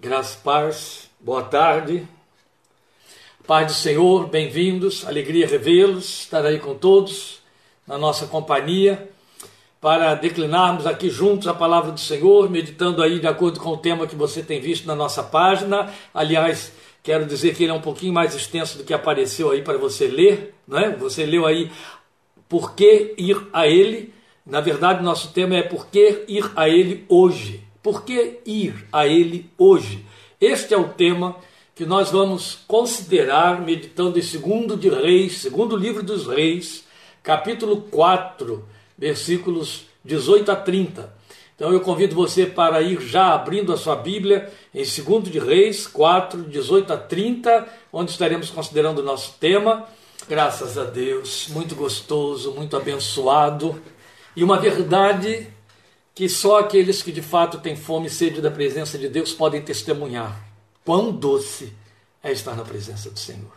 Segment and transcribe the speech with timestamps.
[0.00, 2.06] Graças, paz, boa tarde.
[3.44, 7.42] Pai do Senhor, bem-vindos, alegria revê-los, estar aí com todos,
[7.84, 9.10] na nossa companhia,
[9.80, 14.06] para declinarmos aqui juntos a palavra do Senhor, meditando aí de acordo com o tema
[14.06, 15.92] que você tem visto na nossa página.
[16.14, 16.72] Aliás,
[17.02, 20.06] quero dizer que ele é um pouquinho mais extenso do que apareceu aí para você
[20.06, 20.94] ler, não é?
[20.94, 21.72] Você leu aí
[22.48, 24.14] por que ir a ele?
[24.46, 27.66] Na verdade, nosso tema é por que ir a ele hoje.
[27.82, 30.04] Por que ir a Ele hoje?
[30.40, 31.36] Este é o tema
[31.74, 36.84] que nós vamos considerar meditando em segundo de Reis, segundo livro dos Reis,
[37.22, 38.64] capítulo 4,
[38.96, 41.14] versículos 18 a 30.
[41.54, 45.86] Então eu convido você para ir já abrindo a sua Bíblia em segundo de Reis
[45.86, 49.86] 4, 18 a 30, onde estaremos considerando o nosso tema.
[50.28, 53.80] Graças a Deus, muito gostoso, muito abençoado
[54.34, 55.46] e uma verdade
[56.18, 59.62] que só aqueles que de fato têm fome e sede da presença de Deus podem
[59.62, 60.36] testemunhar
[60.84, 61.72] quão doce
[62.20, 63.56] é estar na presença do Senhor.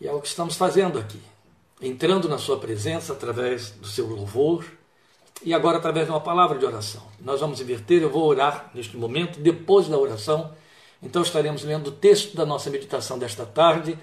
[0.00, 1.20] E é o que estamos fazendo aqui,
[1.80, 4.64] entrando na Sua presença através do seu louvor
[5.40, 7.06] e agora através de uma palavra de oração.
[7.20, 10.52] Nós vamos inverter, eu vou orar neste momento, depois da oração,
[11.00, 13.96] então estaremos lendo o texto da nossa meditação desta tarde.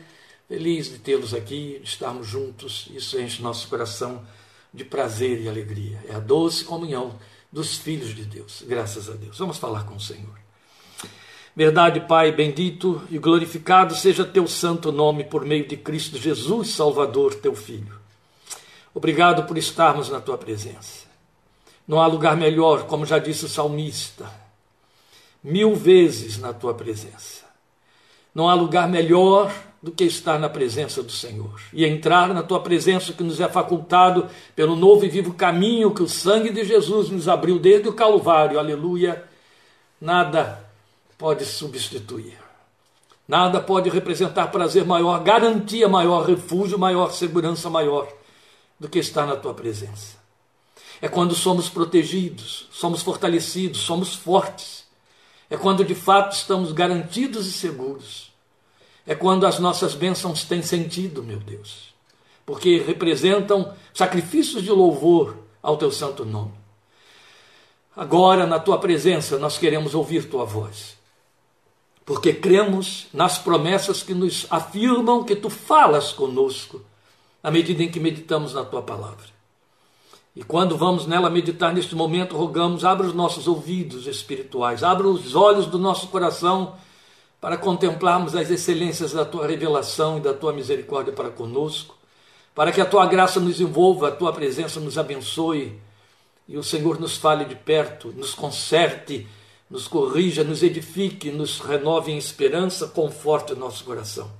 [0.48, 4.26] Feliz de tê-los aqui, de estarmos juntos, isso enche nosso coração
[4.74, 6.02] de prazer e alegria.
[6.08, 7.20] É a doce comunhão
[7.54, 8.64] dos filhos de Deus.
[8.68, 9.38] Graças a Deus.
[9.38, 10.42] Vamos falar com o Senhor.
[11.56, 17.36] Verdade, Pai, bendito e glorificado seja teu santo nome por meio de Cristo Jesus, Salvador,
[17.36, 18.02] teu Filho.
[18.92, 21.06] Obrigado por estarmos na tua presença.
[21.88, 24.28] Não há lugar melhor, como já disse o salmista,
[25.44, 27.43] mil vezes na tua presença.
[28.34, 32.62] Não há lugar melhor do que estar na presença do Senhor e entrar na tua
[32.62, 37.10] presença que nos é facultado pelo novo e vivo caminho que o sangue de Jesus
[37.10, 38.58] nos abriu desde o Calvário.
[38.58, 39.24] Aleluia.
[40.00, 40.66] Nada
[41.18, 42.38] pode substituir.
[43.28, 48.08] Nada pode representar prazer maior, garantia maior, refúgio maior, segurança maior
[48.80, 50.18] do que estar na tua presença.
[51.02, 54.83] É quando somos protegidos, somos fortalecidos, somos fortes.
[55.54, 58.34] É quando de fato estamos garantidos e seguros
[59.06, 61.94] é quando as nossas bênçãos têm sentido, meu Deus,
[62.44, 66.54] porque representam sacrifícios de louvor ao teu santo nome.
[67.96, 70.98] Agora, na tua presença, nós queremos ouvir tua voz,
[72.04, 76.82] porque cremos nas promessas que nos afirmam que tu falas conosco
[77.44, 79.33] à medida em que meditamos na tua palavra.
[80.36, 85.36] E quando vamos nela meditar neste momento, rogamos, abra os nossos ouvidos espirituais, abra os
[85.36, 86.76] olhos do nosso coração
[87.40, 91.96] para contemplarmos as excelências da tua revelação e da tua misericórdia para conosco,
[92.56, 95.80] para que a tua graça nos envolva, a tua presença nos abençoe
[96.48, 99.28] e o Senhor nos fale de perto, nos conserte,
[99.70, 104.32] nos corrija, nos edifique, nos renove em esperança, conforte o nosso coração.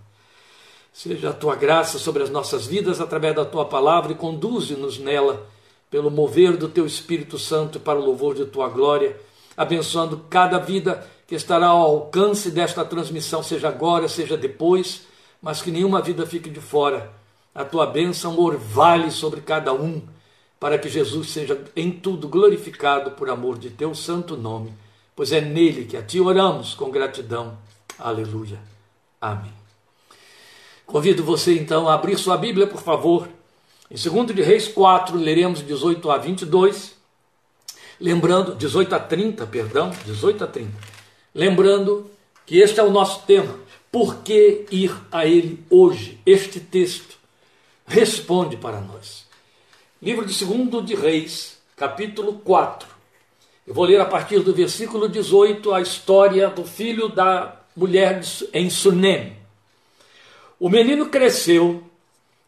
[0.92, 5.46] Seja a tua graça sobre as nossas vidas através da tua palavra e conduze-nos nela
[5.94, 9.16] pelo mover do teu Espírito Santo para o louvor de tua glória,
[9.56, 15.04] abençoando cada vida que estará ao alcance desta transmissão, seja agora, seja depois,
[15.40, 17.14] mas que nenhuma vida fique de fora.
[17.54, 20.02] A tua bênção orvalhe sobre cada um,
[20.60, 24.74] para que Jesus seja em tudo glorificado por amor de teu santo nome,
[25.16, 27.56] pois é nele que a ti oramos com gratidão.
[28.00, 28.58] Aleluia.
[29.22, 29.54] Amém.
[30.88, 33.30] Convido você então a abrir sua Bíblia, por favor.
[33.94, 36.96] Em 2 de Reis 4, leremos 18 a 22,
[38.02, 40.72] lembrando, 18 a 30, perdão, 18 a 30.
[41.36, 42.10] Lembrando
[42.44, 43.56] que este é o nosso tema.
[43.92, 46.20] Por que ir a ele hoje?
[46.26, 47.20] Este texto
[47.86, 49.28] responde para nós.
[50.02, 52.90] Livro de 2 de Reis, capítulo 4.
[53.68, 58.24] Eu vou ler a partir do versículo 18 a história do filho da mulher
[58.54, 59.38] em Sunem.
[60.60, 61.93] O menino cresceu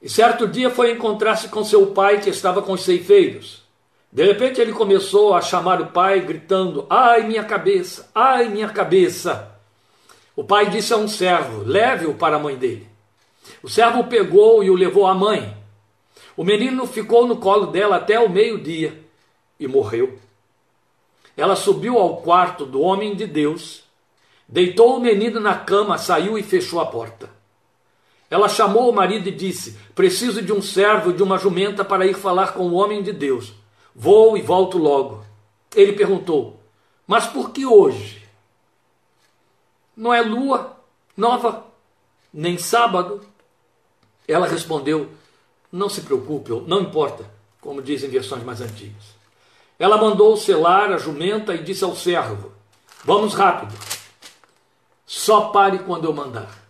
[0.05, 3.63] e certo dia foi encontrar-se com seu pai que estava com os ceifeiros.
[4.11, 9.51] De repente ele começou a chamar o pai, gritando: Ai, minha cabeça, ai, minha cabeça.
[10.35, 12.87] O pai disse a um servo: Leve-o para a mãe dele.
[13.63, 15.57] O servo pegou e o levou à mãe.
[16.37, 19.03] O menino ficou no colo dela até o meio-dia
[19.59, 20.19] e morreu.
[21.35, 23.83] Ela subiu ao quarto do homem de Deus,
[24.47, 27.34] deitou o menino na cama, saiu e fechou a porta.
[28.35, 32.13] Ela chamou o marido e disse: Preciso de um servo de uma jumenta para ir
[32.13, 33.53] falar com o homem de Deus.
[33.95, 35.23] Vou e volto logo.
[35.73, 36.59] Ele perguntou:
[37.07, 38.27] Mas por que hoje?
[39.95, 40.75] Não é lua
[41.15, 41.65] nova,
[42.33, 43.21] nem sábado?
[44.27, 45.11] Ela respondeu:
[45.71, 47.23] Não se preocupe, não importa,
[47.61, 49.15] como dizem versões mais antigas.
[49.79, 52.51] Ela mandou selar a jumenta e disse ao servo:
[53.05, 53.73] Vamos rápido.
[55.05, 56.64] Só pare quando eu mandar.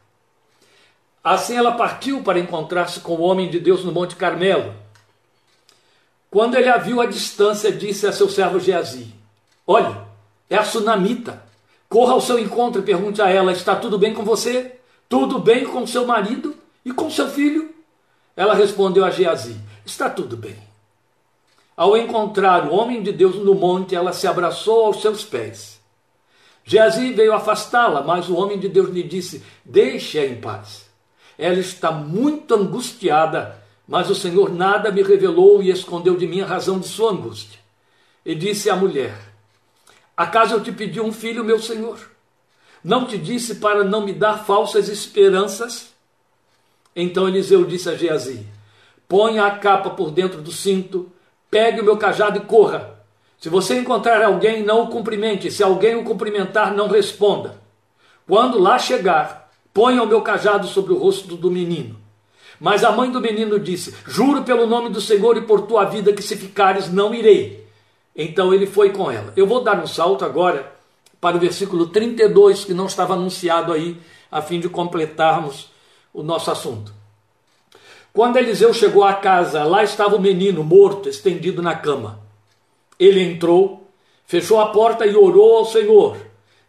[1.25, 4.75] Assim ela partiu para encontrar-se com o homem de Deus no Monte Carmelo.
[6.29, 9.11] Quando ele a viu à distância, disse a seu servo Geazi:
[9.65, 9.97] Olhe,
[10.47, 11.43] é a sunamita.
[11.89, 14.75] Corra ao seu encontro e pergunte a ela: Está tudo bem com você?
[15.09, 16.55] Tudo bem com seu marido
[16.85, 17.73] e com seu filho?
[18.37, 20.57] Ela respondeu a Geazi: Está tudo bem.
[21.75, 25.81] Ao encontrar o homem de Deus no monte, ela se abraçou aos seus pés.
[26.63, 30.84] Geazi veio afastá-la, mas o homem de Deus lhe disse: Deixe-a em paz.
[31.37, 36.45] Ela está muito angustiada, mas o Senhor nada me revelou e escondeu de mim a
[36.45, 37.59] razão de sua angústia.
[38.25, 39.13] E disse à mulher:
[40.17, 41.99] Acaso eu te pedi um filho, meu senhor?
[42.83, 45.93] Não te disse para não me dar falsas esperanças?
[46.95, 48.47] Então Eliseu disse a Geazi:
[49.07, 51.11] Ponha a capa por dentro do cinto,
[51.51, 52.95] pegue o meu cajado e corra.
[53.37, 55.51] Se você encontrar alguém, não o cumprimente.
[55.51, 57.59] Se alguém o cumprimentar, não responda.
[58.25, 59.44] Quando lá chegar,
[59.75, 61.97] ponha o meu cajado sobre o rosto do menino.
[62.57, 66.13] Mas a mãe do menino disse: Juro pelo nome do Senhor e por tua vida
[66.13, 67.67] que se ficares, não irei.
[68.15, 69.33] Então ele foi com ela.
[69.35, 70.73] Eu vou dar um salto agora
[71.19, 73.97] para o versículo 32, que não estava anunciado aí,
[74.31, 75.69] a fim de completarmos
[76.13, 76.93] o nosso assunto.
[78.13, 82.21] Quando Eliseu chegou à casa, lá estava o menino morto, estendido na cama.
[82.97, 83.85] Ele entrou,
[84.25, 86.15] fechou a porta e orou ao Senhor.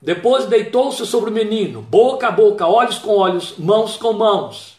[0.06, 4.76] Depois deitou-se sobre o menino, boca a boca, olhos com olhos, mãos com mãos.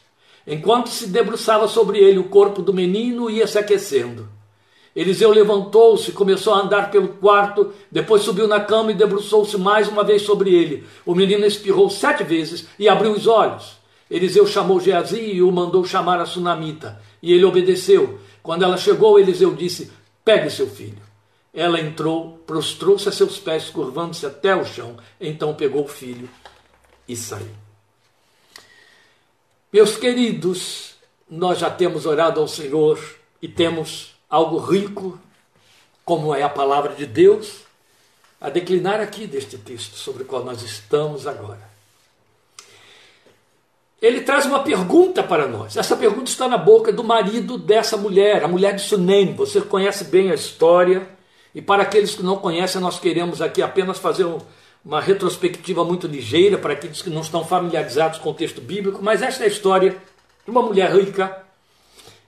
[0.47, 4.29] Enquanto se debruçava sobre ele, o corpo do menino ia se aquecendo.
[4.95, 10.01] Eliseu levantou-se, começou a andar pelo quarto, depois subiu na cama e debruçou-se mais uma
[10.01, 10.85] vez sobre ele.
[11.06, 13.75] O menino espirrou sete vezes e abriu os olhos.
[14.09, 17.01] Eliseu chamou Geazi e o mandou chamar a sunamita.
[17.21, 18.18] E ele obedeceu.
[18.41, 19.91] Quando ela chegou, Eliseu disse:
[20.24, 21.06] Pegue seu filho.
[21.57, 24.95] Ela entrou, prostrou-se a seus pés, curvando-se até o chão.
[25.19, 26.30] Então pegou o filho
[27.07, 27.50] e saiu.
[29.74, 30.94] Meus queridos,
[31.27, 33.00] nós já temos orado ao Senhor
[33.42, 35.19] e temos algo rico,
[36.06, 37.62] como é a palavra de Deus,
[38.39, 41.68] a declinar aqui deste texto sobre o qual nós estamos agora.
[44.00, 45.75] Ele traz uma pergunta para nós.
[45.75, 49.33] Essa pergunta está na boca do marido dessa mulher, a mulher de Sunem.
[49.33, 51.16] Você conhece bem a história.
[51.53, 54.27] E para aqueles que não conhecem, nós queremos aqui apenas fazer
[54.83, 58.99] uma retrospectiva muito ligeira para aqueles que não estão familiarizados com o texto bíblico.
[59.01, 59.97] Mas esta é a história
[60.45, 61.44] de uma mulher rica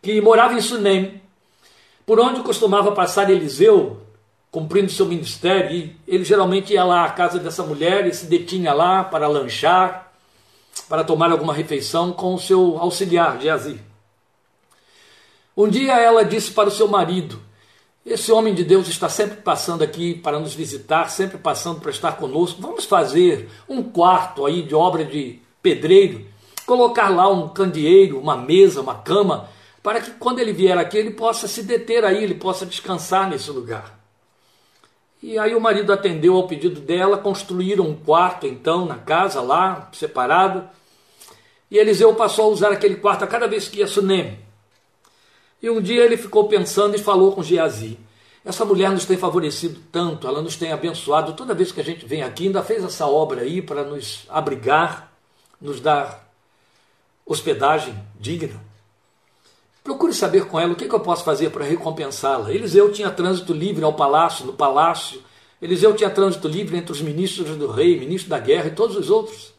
[0.01, 1.21] que morava em Sunem,
[2.05, 4.01] por onde costumava passar Eliseu,
[4.51, 8.73] cumprindo seu ministério, e ele geralmente ia lá à casa dessa mulher e se detinha
[8.73, 10.11] lá para lanchar,
[10.87, 13.79] para tomar alguma refeição com o seu auxiliar, Geazi.
[15.55, 17.39] Um dia ela disse para o seu marido:
[18.05, 22.13] Esse homem de Deus está sempre passando aqui para nos visitar, sempre passando para estar
[22.13, 22.61] conosco.
[22.61, 26.25] Vamos fazer um quarto aí de obra de pedreiro,
[26.65, 29.49] colocar lá um candeeiro, uma mesa, uma cama
[29.83, 33.49] para que quando ele vier aqui ele possa se deter aí, ele possa descansar nesse
[33.51, 33.97] lugar.
[35.21, 39.89] E aí o marido atendeu ao pedido dela, construíram um quarto então na casa lá,
[39.91, 40.67] separado.
[41.69, 44.39] E Eliseu passou a usar aquele quarto a cada vez que ia Sunem.
[45.61, 47.99] E um dia ele ficou pensando e falou com Geazi:
[48.43, 51.33] Essa mulher nos tem favorecido tanto, ela nos tem abençoado.
[51.33, 55.11] Toda vez que a gente vem aqui, ainda fez essa obra aí para nos abrigar,
[55.59, 56.29] nos dar
[57.25, 58.59] hospedagem digna.
[59.83, 62.53] Procure saber com ela o que, que eu posso fazer para recompensá-la.
[62.53, 65.21] Eliseu tinha trânsito livre ao palácio, no palácio.
[65.61, 69.09] Eliseu tinha trânsito livre entre os ministros do rei, ministro da guerra e todos os
[69.09, 69.53] outros.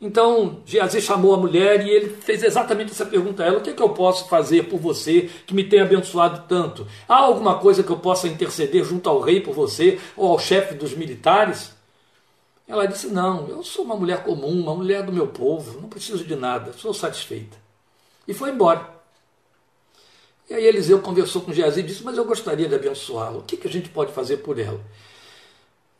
[0.00, 3.70] Então, Geazi chamou a mulher e ele fez exatamente essa pergunta a ela: O que,
[3.70, 6.86] é que eu posso fazer por você que me tem abençoado tanto?
[7.08, 10.74] Há alguma coisa que eu possa interceder junto ao rei por você ou ao chefe
[10.74, 11.72] dos militares?
[12.68, 16.24] Ela disse: Não, eu sou uma mulher comum, uma mulher do meu povo, não preciso
[16.24, 17.56] de nada, sou satisfeita.
[18.26, 18.98] E foi embora.
[20.48, 23.38] E aí Eliseu conversou com Geazi e disse, mas eu gostaria de abençoá-la.
[23.38, 24.80] O que, que a gente pode fazer por ela?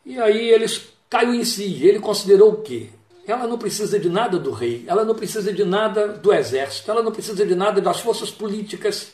[0.06, 1.84] E aí eles caiu em si.
[1.86, 2.88] Ele considerou o quê?
[3.28, 7.02] Ela não precisa de nada do rei, ela não precisa de nada do exército, ela
[7.02, 9.12] não precisa de nada das forças políticas.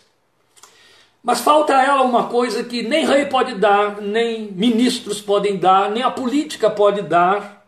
[1.21, 5.91] Mas falta a ela uma coisa que nem rei pode dar, nem ministros podem dar,
[5.91, 7.67] nem a política pode dar,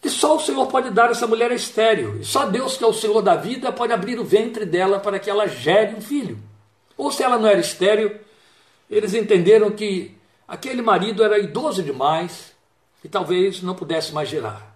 [0.00, 2.20] que só o Senhor pode dar essa mulher estéreo.
[2.20, 5.18] E só Deus, que é o Senhor da vida, pode abrir o ventre dela para
[5.18, 6.38] que ela gere um filho.
[6.96, 8.16] Ou se ela não era estéreo,
[8.88, 12.52] eles entenderam que aquele marido era idoso demais
[13.02, 14.69] e talvez não pudesse mais gerar.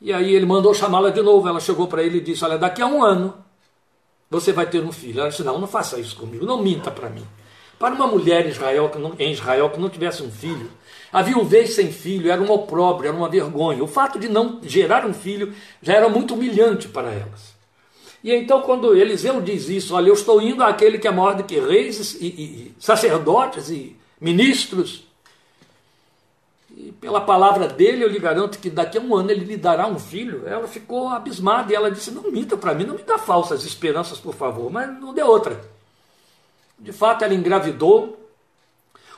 [0.00, 1.48] E aí ele mandou chamá-la de novo.
[1.48, 3.34] Ela chegou para ele e disse: Olha, daqui a um ano
[4.30, 5.20] você vai ter um filho.
[5.20, 7.24] Ela disse: Não, não faça isso comigo, não minta para mim.
[7.78, 10.70] Para uma mulher em Israel, que não, em Israel que não tivesse um filho,
[11.12, 13.82] A viuvez sem filho era um opróbrio, era uma vergonha.
[13.82, 17.54] O fato de não gerar um filho já era muito humilhante para elas.
[18.24, 21.44] E então, quando Eliseu diz isso, olha, eu estou indo àquele que é maior do
[21.44, 25.05] que reis e, e, e sacerdotes e ministros,
[26.86, 29.88] e pela palavra dele, eu lhe garanto que daqui a um ano ele lhe dará
[29.88, 30.46] um filho.
[30.46, 34.20] Ela ficou abismada e ela disse: Não minta para mim, não me dá falsas esperanças,
[34.20, 34.70] por favor.
[34.70, 35.68] Mas não deu outra.
[36.78, 38.30] De fato, ela engravidou.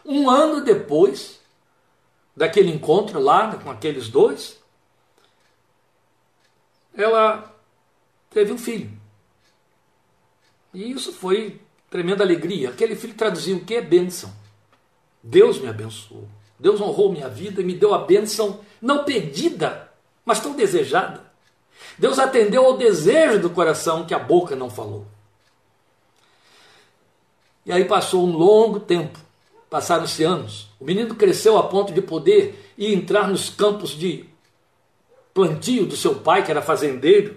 [0.02, 1.40] Um ano depois
[2.34, 4.58] daquele encontro lá com aqueles dois,
[6.94, 7.54] ela
[8.30, 8.90] teve um filho.
[10.72, 11.60] E isso foi
[11.90, 12.70] tremenda alegria.
[12.70, 14.32] Aquele filho traduzia o que é bênção.
[15.22, 16.37] Deus me abençoou.
[16.58, 19.90] Deus honrou minha vida e me deu a bênção não pedida,
[20.24, 21.22] mas tão desejada.
[21.96, 25.06] Deus atendeu ao desejo do coração que a boca não falou.
[27.64, 29.18] E aí passou um longo tempo,
[29.68, 30.68] passaram-se anos.
[30.80, 34.24] O menino cresceu a ponto de poder ir entrar nos campos de
[35.34, 37.36] plantio do seu pai, que era fazendeiro.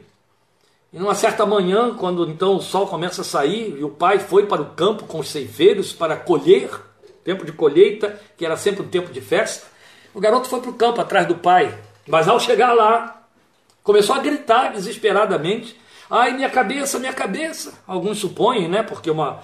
[0.93, 4.45] E numa certa manhã, quando então o sol começa a sair, e o pai foi
[4.45, 6.69] para o campo com os ceifeiros para colher,
[7.23, 9.67] tempo de colheita, que era sempre um tempo de festa.
[10.13, 11.73] O garoto foi para o campo atrás do pai,
[12.07, 13.25] mas ao chegar lá,
[13.83, 17.73] começou a gritar desesperadamente: Ai, minha cabeça, minha cabeça!
[17.87, 18.83] Alguns supõem, né?
[18.83, 19.39] Porque uma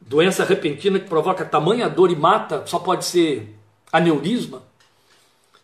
[0.00, 3.54] doença repentina que provoca tamanha dor e mata só pode ser
[3.92, 4.62] aneurisma.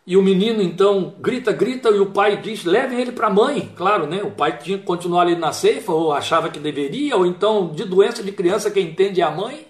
[0.07, 3.73] E o menino então grita, grita, e o pai diz: levem ele para a mãe.
[3.77, 4.23] Claro, né?
[4.25, 7.85] O pai tinha que continuar ali na ceifa, ou achava que deveria, ou então de
[7.85, 9.70] doença de criança, quem entende é a mãe.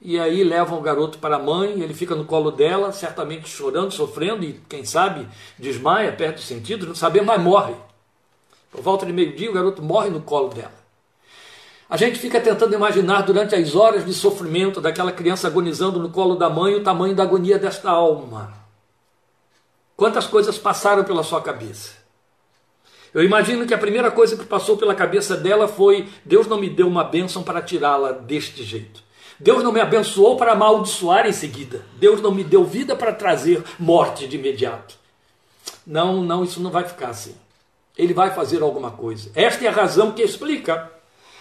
[0.00, 3.92] E aí levam o garoto para a mãe, ele fica no colo dela, certamente chorando,
[3.92, 5.28] sofrendo, e quem sabe
[5.58, 7.74] desmaia, perde os sentidos, não saber, mas morre.
[8.70, 10.78] Por volta de meio-dia, o garoto morre no colo dela.
[11.90, 16.36] A gente fica tentando imaginar durante as horas de sofrimento daquela criança agonizando no colo
[16.36, 18.52] da mãe o tamanho da agonia desta alma.
[19.96, 21.96] Quantas coisas passaram pela sua cabeça?
[23.12, 26.68] Eu imagino que a primeira coisa que passou pela cabeça dela foi: Deus não me
[26.68, 29.02] deu uma bênção para tirá-la deste jeito.
[29.40, 31.84] Deus não me abençoou para amaldiçoar em seguida.
[31.94, 34.96] Deus não me deu vida para trazer morte de imediato.
[35.86, 37.34] Não, não, isso não vai ficar assim.
[37.96, 39.30] Ele vai fazer alguma coisa.
[39.34, 40.90] Esta é a razão que explica.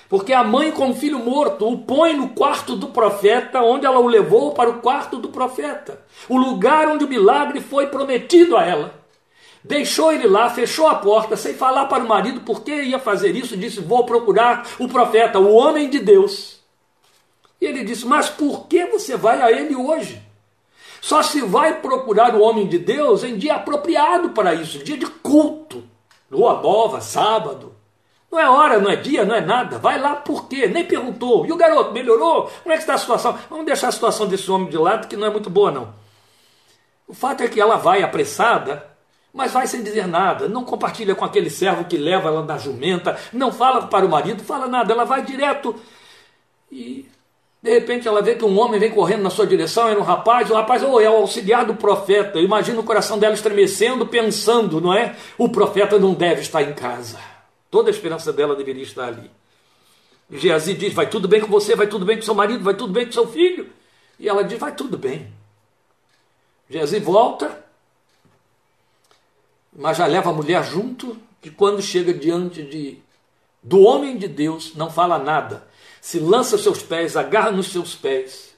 [0.08, 4.00] Porque a mãe, com o filho morto, o põe no quarto do profeta, onde ela
[4.00, 6.00] o levou para o quarto do profeta.
[6.30, 8.94] O lugar onde o milagre foi prometido a ela.
[9.63, 13.36] Deixou ele lá, fechou a porta, sem falar para o marido por que ia fazer
[13.36, 16.57] isso, disse: Vou procurar o profeta, o homem de Deus.
[17.60, 20.22] E ele disse: Mas por que você vai a ele hoje?
[21.02, 25.06] Só se vai procurar o homem de Deus em dia apropriado para isso, dia de
[25.06, 25.84] culto,
[26.30, 27.76] lua nova, sábado.
[28.30, 29.80] Não é hora, não é dia, não é nada.
[29.80, 30.68] Vai lá por quê?
[30.68, 31.46] Nem perguntou.
[31.46, 32.52] E o garoto melhorou?
[32.62, 33.38] Como é que está a situação?
[33.50, 35.94] Vamos deixar a situação desse homem de lado, que não é muito boa, não.
[37.08, 38.86] O fato é que ela vai apressada,
[39.34, 40.50] mas vai sem dizer nada.
[40.50, 44.44] Não compartilha com aquele servo que leva ela na jumenta, não fala para o marido,
[44.44, 44.92] fala nada.
[44.92, 45.74] Ela vai direto
[46.70, 47.08] e
[47.62, 50.50] de repente ela vê que um homem vem correndo na sua direção, era um rapaz,
[50.50, 52.40] o rapaz oh, é o auxiliar do profeta.
[52.40, 55.16] Imagina o coração dela estremecendo, pensando, não é?
[55.38, 57.20] O profeta não deve estar em casa.
[57.72, 59.30] Toda a esperança dela deveria estar ali.
[60.30, 62.76] E Geazi diz: Vai tudo bem com você, vai tudo bem com seu marido, vai
[62.76, 63.70] tudo bem com seu filho.
[64.20, 65.28] E ela diz: Vai tudo bem.
[66.70, 67.66] Geazi volta,
[69.76, 73.00] mas já leva a mulher junto, que quando chega diante de,
[73.64, 75.66] do homem de Deus, não fala nada
[76.08, 78.56] se lança aos seus pés, agarra nos seus pés,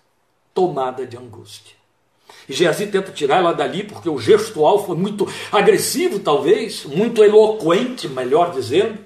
[0.53, 1.75] tomada de angústia.
[2.48, 8.08] E Geazi tenta tirar ela dali, porque o gestual foi muito agressivo, talvez, muito eloquente,
[8.08, 9.03] melhor dizendo.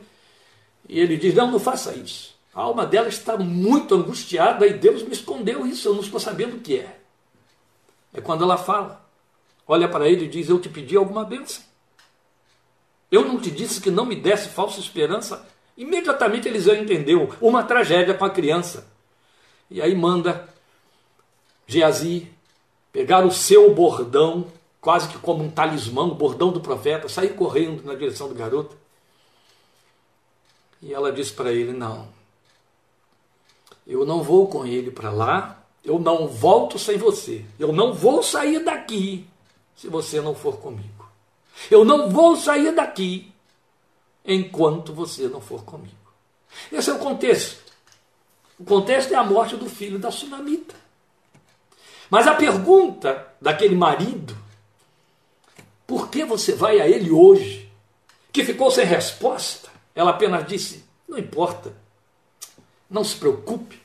[0.89, 2.35] E ele diz: Não, não faça isso.
[2.53, 6.57] A alma dela está muito angustiada e Deus me escondeu isso, eu não estou sabendo
[6.57, 6.99] o que é.
[8.13, 9.07] É quando ela fala,
[9.65, 11.63] olha para ele e diz: Eu te pedi alguma bênção.
[13.09, 18.13] Eu não te disse que não me desse falsa esperança Imediatamente Eliseu entendeu uma tragédia
[18.13, 18.87] com a criança.
[19.69, 20.47] E aí manda
[21.65, 22.31] Geazi
[22.91, 24.45] pegar o seu bordão,
[24.79, 28.77] quase que como um talismã, o bordão do profeta, sair correndo na direção do garoto.
[30.81, 32.07] E ela diz para ele: Não,
[33.87, 38.21] eu não vou com ele para lá, eu não volto sem você, eu não vou
[38.21, 39.25] sair daqui
[39.75, 41.09] se você não for comigo.
[41.71, 43.32] Eu não vou sair daqui
[44.25, 45.95] enquanto você não for comigo.
[46.71, 47.73] Esse é o contexto.
[48.59, 50.75] O contexto é a morte do filho da sunamita.
[52.09, 54.37] Mas a pergunta daquele marido,
[55.87, 57.69] por que você vai a ele hoje?
[58.31, 59.69] Que ficou sem resposta.
[59.95, 61.73] Ela apenas disse: não importa,
[62.89, 63.81] não se preocupe.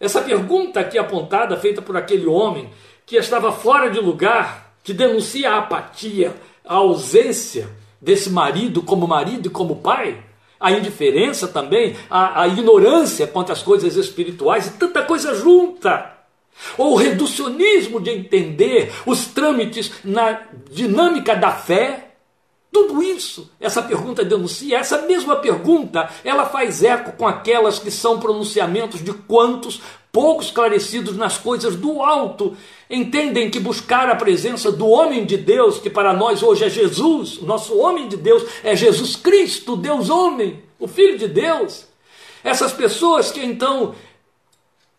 [0.00, 2.72] Essa pergunta aqui apontada, feita por aquele homem,
[3.06, 6.34] que estava fora de lugar, que denuncia a apatia,
[6.64, 7.70] a ausência
[8.04, 10.22] desse marido como marido e como pai,
[10.60, 16.12] a indiferença também, a, a ignorância quanto às coisas espirituais e tanta coisa junta.
[16.78, 22.12] Ou o reducionismo de entender os trâmites na dinâmica da fé.
[22.70, 28.18] Tudo isso, essa pergunta denuncia, essa mesma pergunta, ela faz eco com aquelas que são
[28.18, 29.80] pronunciamentos de quantos
[30.14, 32.56] pouco esclarecidos nas coisas do alto,
[32.88, 37.38] entendem que buscar a presença do homem de Deus, que para nós hoje é Jesus,
[37.38, 41.88] o nosso homem de Deus é Jesus Cristo, Deus homem, o Filho de Deus.
[42.44, 43.96] Essas pessoas que então,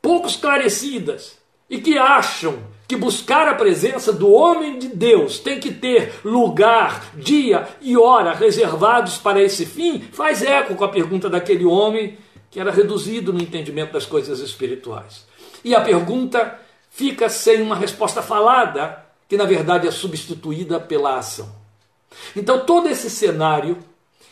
[0.01, 1.37] pouco esclarecidas,
[1.69, 7.11] e que acham que buscar a presença do homem de Deus tem que ter lugar,
[7.15, 12.17] dia e hora reservados para esse fim, faz eco com a pergunta daquele homem
[12.55, 15.25] que era reduzido no entendimento das coisas espirituais.
[15.61, 16.57] E a pergunta
[16.89, 21.53] fica sem uma resposta falada, que na verdade é substituída pela ação.
[22.33, 23.77] Então todo esse cenário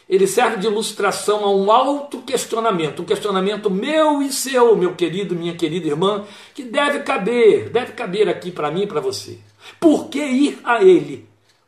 [0.07, 5.35] ele serve de ilustração a um alto questionamento, um questionamento meu e seu, meu querido,
[5.35, 9.37] minha querida irmã, que deve caber, deve caber aqui para mim e para você.
[9.81, 11.27] Por que ir a ele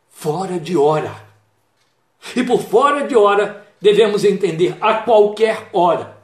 [0.09, 1.13] fora de hora?
[2.33, 6.14] E por fora de hora devemos entender a qualquer hora.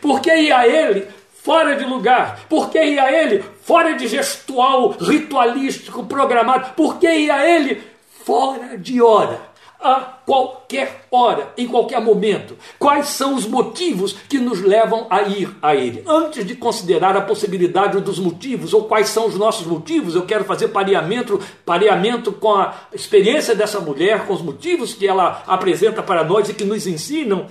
[0.00, 1.06] Por que ir a ele
[1.42, 2.46] fora de lugar?
[2.48, 6.74] Por que ir a ele fora de gestual ritualístico programado?
[6.74, 7.82] Por que ir a ele
[8.24, 9.56] fora de hora?
[9.80, 12.56] a qualquer hora, em qualquer momento.
[12.78, 16.02] Quais são os motivos que nos levam a ir a Ele?
[16.06, 20.44] Antes de considerar a possibilidade dos motivos, ou quais são os nossos motivos, eu quero
[20.44, 26.24] fazer pareamento, pareamento com a experiência dessa mulher, com os motivos que ela apresenta para
[26.24, 27.46] nós e que nos ensinam.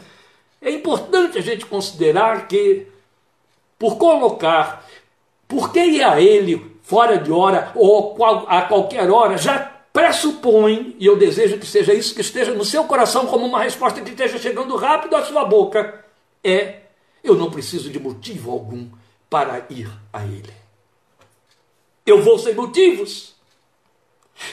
[0.65, 2.87] É importante a gente considerar que,
[3.77, 4.83] por colocar,
[5.47, 8.17] por que ir a Ele fora de hora ou
[8.47, 9.59] a qualquer hora, já
[9.93, 14.01] pressupõe, e eu desejo que seja isso que esteja no seu coração como uma resposta
[14.01, 16.03] que esteja chegando rápido à sua boca,
[16.43, 16.77] é:
[17.23, 18.89] eu não preciso de motivo algum
[19.29, 20.53] para ir a Ele.
[22.03, 23.35] Eu vou sem motivos.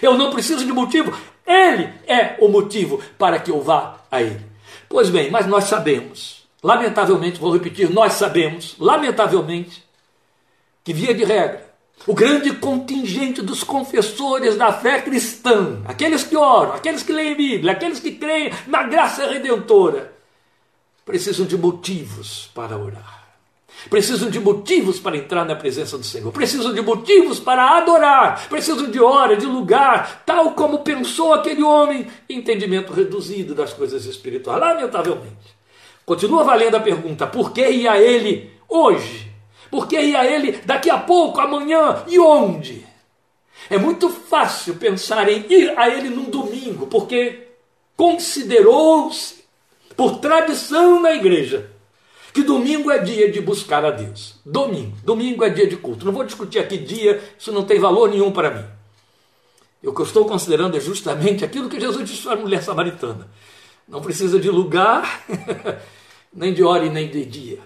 [0.02, 1.10] Eu não preciso de motivo.
[1.46, 4.51] Ele é o motivo para que eu vá a Ele.
[4.92, 9.82] Pois bem, mas nós sabemos, lamentavelmente, vou repetir, nós sabemos, lamentavelmente,
[10.84, 11.66] que via de regra,
[12.06, 17.72] o grande contingente dos confessores da fé cristã, aqueles que oram, aqueles que leem Bíblia,
[17.72, 20.12] aqueles que creem na graça redentora,
[21.06, 23.21] precisam de motivos para orar.
[23.90, 28.90] Precisam de motivos para entrar na presença do Senhor, precisam de motivos para adorar, precisam
[28.90, 35.56] de hora, de lugar, tal como pensou aquele homem, entendimento reduzido das coisas espirituais, lamentavelmente.
[36.06, 39.32] Continua valendo a pergunta: por que ia ele hoje?
[39.72, 42.86] porque ir a ele daqui a pouco, amanhã e onde?
[43.70, 47.48] É muito fácil pensar em ir a ele num domingo, porque
[47.96, 49.42] considerou-se,
[49.96, 51.71] por tradição na igreja,
[52.32, 54.40] que domingo é dia de buscar a Deus.
[54.44, 54.96] Domingo.
[55.04, 56.04] Domingo é dia de culto.
[56.04, 58.64] Não vou discutir aqui dia, isso não tem valor nenhum para mim.
[59.84, 63.28] O que eu estou considerando é justamente aquilo que Jesus disse a mulher samaritana.
[63.86, 65.24] Não precisa de lugar,
[66.32, 67.58] nem de hora e nem de dia.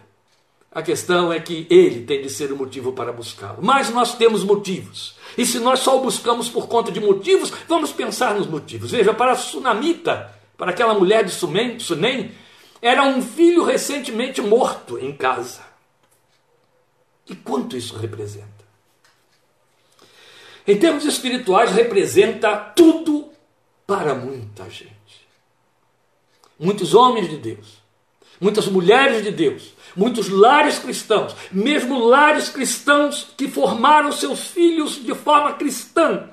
[0.73, 3.59] A questão é que ele tem de ser o motivo para buscá-lo.
[3.63, 5.15] Mas nós temos motivos.
[5.37, 8.91] E se nós só o buscamos por conta de motivos, vamos pensar nos motivos.
[8.91, 11.79] Veja, para a Sunamita, para aquela mulher de Sunem,
[12.81, 15.65] era um filho recentemente morto em casa.
[17.29, 18.47] E quanto isso representa?
[20.67, 23.31] Em termos espirituais, representa tudo
[23.87, 24.95] para muita gente.
[26.59, 27.83] Muitos homens de Deus,
[28.41, 35.15] muitas mulheres de Deus, muitos lares cristãos, mesmo lares cristãos que formaram seus filhos de
[35.15, 36.31] forma cristã,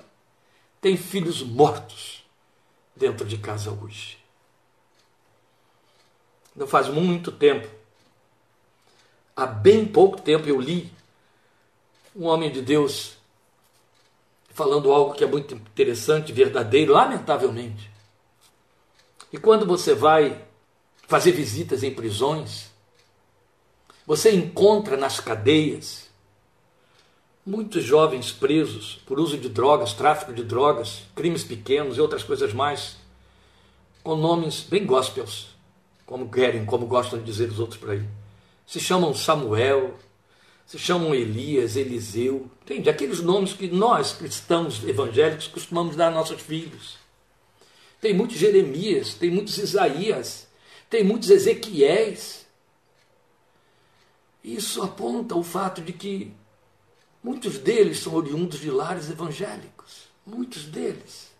[0.81, 2.23] têm filhos mortos
[2.95, 4.22] dentro de casa hoje.
[6.55, 7.67] Não faz muito tempo,
[9.35, 10.91] há bem pouco tempo eu li
[12.15, 13.17] um homem de Deus
[14.49, 17.89] falando algo que é muito interessante, verdadeiro, lamentavelmente.
[19.31, 20.45] E quando você vai
[21.07, 22.71] fazer visitas em prisões,
[24.05, 26.07] você encontra nas cadeias
[27.45, 32.53] muitos jovens presos por uso de drogas, tráfico de drogas, crimes pequenos e outras coisas
[32.53, 32.97] mais,
[34.03, 35.52] com nomes bem gospels,
[36.05, 38.03] como querem, como gostam de dizer os outros por aí.
[38.65, 39.97] Se chamam Samuel,
[40.65, 42.89] se chamam Elias, Eliseu, entende?
[42.89, 46.97] Aqueles nomes que nós, cristãos evangélicos, costumamos dar a nossos filhos.
[47.99, 50.47] Tem muitos Jeremias, tem muitos Isaías,
[50.89, 52.45] tem muitos Ezequiéis.
[54.43, 56.33] Isso aponta o fato de que
[57.23, 60.09] Muitos deles são oriundos de lares evangélicos.
[60.25, 61.31] Muitos deles.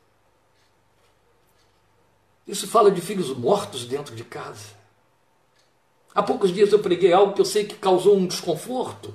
[2.48, 4.84] Isso fala de filhos mortos dentro de casa.
[6.14, 9.14] Há poucos dias eu preguei algo que eu sei que causou um desconforto.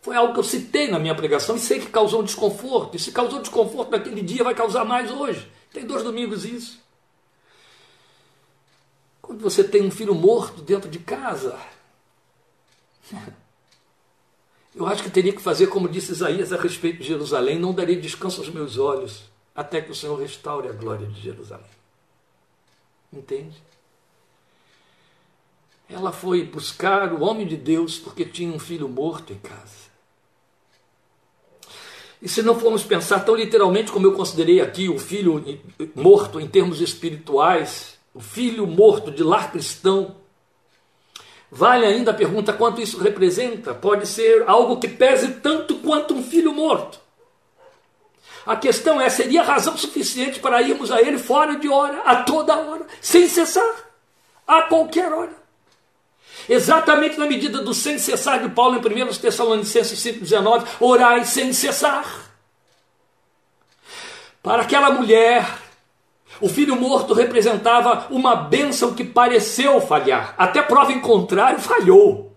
[0.00, 2.96] Foi algo que eu citei na minha pregação e sei que causou um desconforto.
[2.96, 5.50] E se causou desconforto naquele dia, vai causar mais hoje.
[5.72, 6.80] Tem dois domingos isso.
[9.20, 11.58] Quando você tem um filho morto dentro de casa,
[14.74, 17.96] eu acho que teria que fazer como disse Isaías a respeito de Jerusalém: não darei
[17.96, 21.75] descanso aos meus olhos até que o Senhor restaure a glória de Jerusalém.
[23.16, 23.56] Entende?
[25.88, 29.86] Ela foi buscar o homem de Deus porque tinha um filho morto em casa.
[32.20, 35.42] E se não formos pensar tão literalmente como eu considerei aqui o filho
[35.94, 40.16] morto em termos espirituais, o filho morto de lar cristão,
[41.50, 43.74] vale ainda a pergunta quanto isso representa?
[43.74, 47.05] Pode ser algo que pese tanto quanto um filho morto.
[48.46, 52.56] A questão é: seria razão suficiente para irmos a Ele fora de hora, a toda
[52.56, 53.74] hora, sem cessar,
[54.46, 55.32] a qualquer hora?
[56.48, 62.06] Exatamente na medida do sem cessar de Paulo em 1 Tessalonicenses 5,19, orai sem cessar.
[64.40, 65.44] Para aquela mulher,
[66.40, 72.32] o filho morto representava uma bênção que pareceu falhar, até prova em contrário, falhou.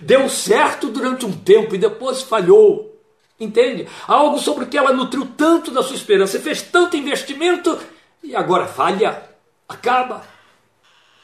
[0.00, 2.97] Deu certo durante um tempo e depois falhou.
[3.40, 3.86] Entende?
[4.06, 7.78] Algo sobre o que ela nutriu tanto da sua esperança, fez tanto investimento
[8.22, 9.22] e agora falha,
[9.68, 10.24] acaba.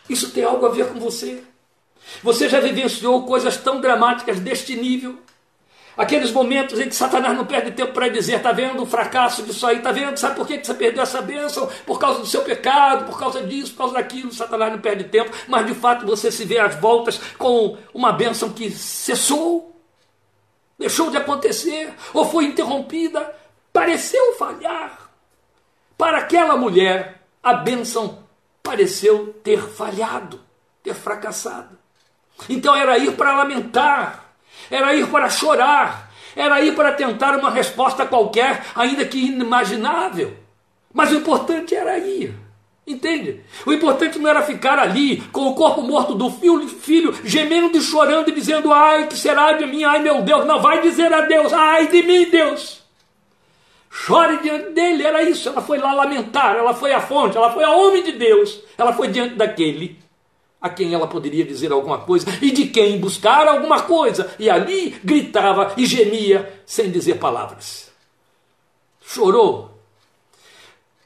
[0.09, 1.43] Isso tem algo a ver com você.
[2.23, 5.19] Você já vivenciou coisas tão dramáticas deste nível?
[5.97, 9.67] Aqueles momentos em que Satanás não perde tempo para dizer: está vendo o fracasso disso
[9.67, 10.17] aí, está vendo?
[10.17, 11.69] Sabe por que você perdeu essa bênção?
[11.87, 14.33] Por causa do seu pecado, por causa disso, por causa daquilo.
[14.33, 18.51] Satanás não perde tempo, mas de fato você se vê às voltas com uma bênção
[18.51, 19.74] que cessou
[20.85, 23.35] deixou de acontecer ou foi interrompida,
[23.73, 25.11] pareceu falhar.
[25.97, 28.19] Para aquela mulher, a bênção
[28.63, 30.41] pareceu ter falhado,
[30.83, 31.79] ter fracassado.
[32.51, 34.35] Então era ir para lamentar,
[34.71, 40.37] era ir para chorar, era ir para tentar uma resposta qualquer, ainda que inimaginável.
[40.93, 42.35] Mas o importante era ir.
[42.87, 43.41] Entende?
[43.65, 47.81] O importante não era ficar ali com o corpo morto do filho, filho, gemendo e
[47.81, 49.85] chorando e dizendo: Ai, que será de mim?
[49.85, 52.83] Ai, meu Deus, não vai dizer a Deus: Ai de mim, Deus.
[53.91, 55.49] Chore diante dele, era isso.
[55.49, 58.93] Ela foi lá lamentar, ela foi à fonte, ela foi a homem de Deus, ela
[58.93, 59.97] foi diante daquele
[60.61, 64.35] a quem ela poderia dizer alguma coisa e de quem buscar alguma coisa.
[64.39, 67.93] E ali gritava e gemia sem dizer palavras.
[69.01, 69.74] Chorou,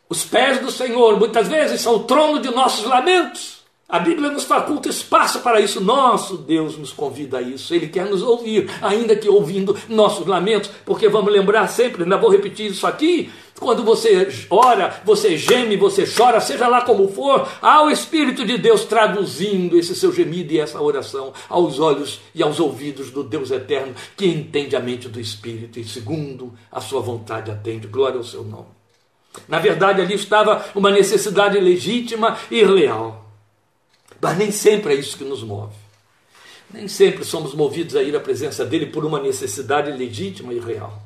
[0.08, 3.58] os pés do Senhor muitas vezes são o trono de nossos lamentos.
[3.90, 5.80] A Bíblia nos faculta espaço para isso.
[5.80, 7.74] Nosso Deus nos convida a isso.
[7.74, 12.30] Ele quer nos ouvir, ainda que ouvindo nossos lamentos, porque vamos lembrar sempre, ainda vou
[12.30, 13.30] repetir isso aqui.
[13.58, 18.58] Quando você ora, você geme, você chora, seja lá como for, há o Espírito de
[18.58, 23.50] Deus traduzindo esse seu gemido e essa oração aos olhos e aos ouvidos do Deus
[23.50, 27.86] eterno, que entende a mente do Espírito e, segundo a sua vontade, atende.
[27.86, 28.77] Glória ao seu nome.
[29.46, 33.26] Na verdade, ali estava uma necessidade legítima e real.
[34.20, 35.74] Mas nem sempre é isso que nos move.
[36.72, 41.02] Nem sempre somos movidos a ir à presença dele por uma necessidade legítima e real.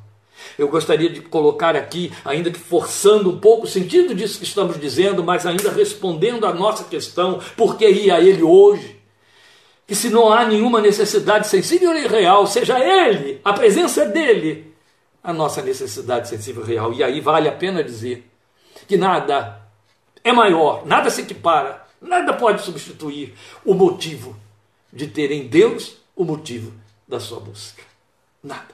[0.59, 4.81] Eu gostaria de colocar aqui, ainda que forçando um pouco o sentido disso que estamos
[4.81, 9.01] dizendo, mas ainda respondendo à nossa questão, por que ir a ele hoje?
[9.87, 14.72] Que se não há nenhuma necessidade sensível e real, seja ele, a presença dele,
[15.23, 16.93] a nossa necessidade sensível real.
[16.93, 18.29] E aí vale a pena dizer
[18.89, 19.61] que nada
[20.25, 24.37] é maior, nada se equipara, nada pode substituir o motivo
[24.93, 26.73] de ter em Deus o motivo
[27.07, 27.83] da sua busca.
[28.43, 28.73] Nada.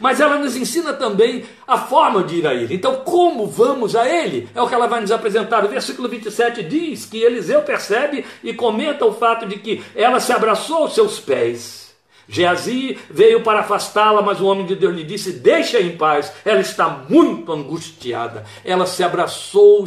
[0.00, 2.74] Mas ela nos ensina também a forma de ir a Ele.
[2.74, 4.48] Então, como vamos a Ele?
[4.54, 5.64] É o que ela vai nos apresentar.
[5.64, 10.32] O versículo 27 diz que Eliseu percebe e comenta o fato de que ela se
[10.32, 11.83] abraçou aos seus pés
[12.28, 16.60] Geazi veio para afastá-la, mas o homem de Deus lhe disse: Deixa em paz, ela
[16.60, 18.44] está muito angustiada.
[18.64, 19.80] Ela se abraçou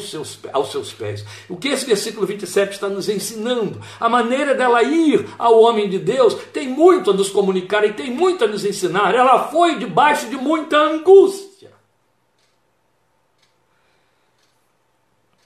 [0.54, 1.26] aos seus, pés.
[1.50, 3.82] O que esse versículo 27 está nos ensinando?
[4.00, 8.12] A maneira dela ir ao homem de Deus tem muito a nos comunicar e tem
[8.12, 9.14] muito a nos ensinar.
[9.16, 11.72] Ela foi debaixo de muita angústia.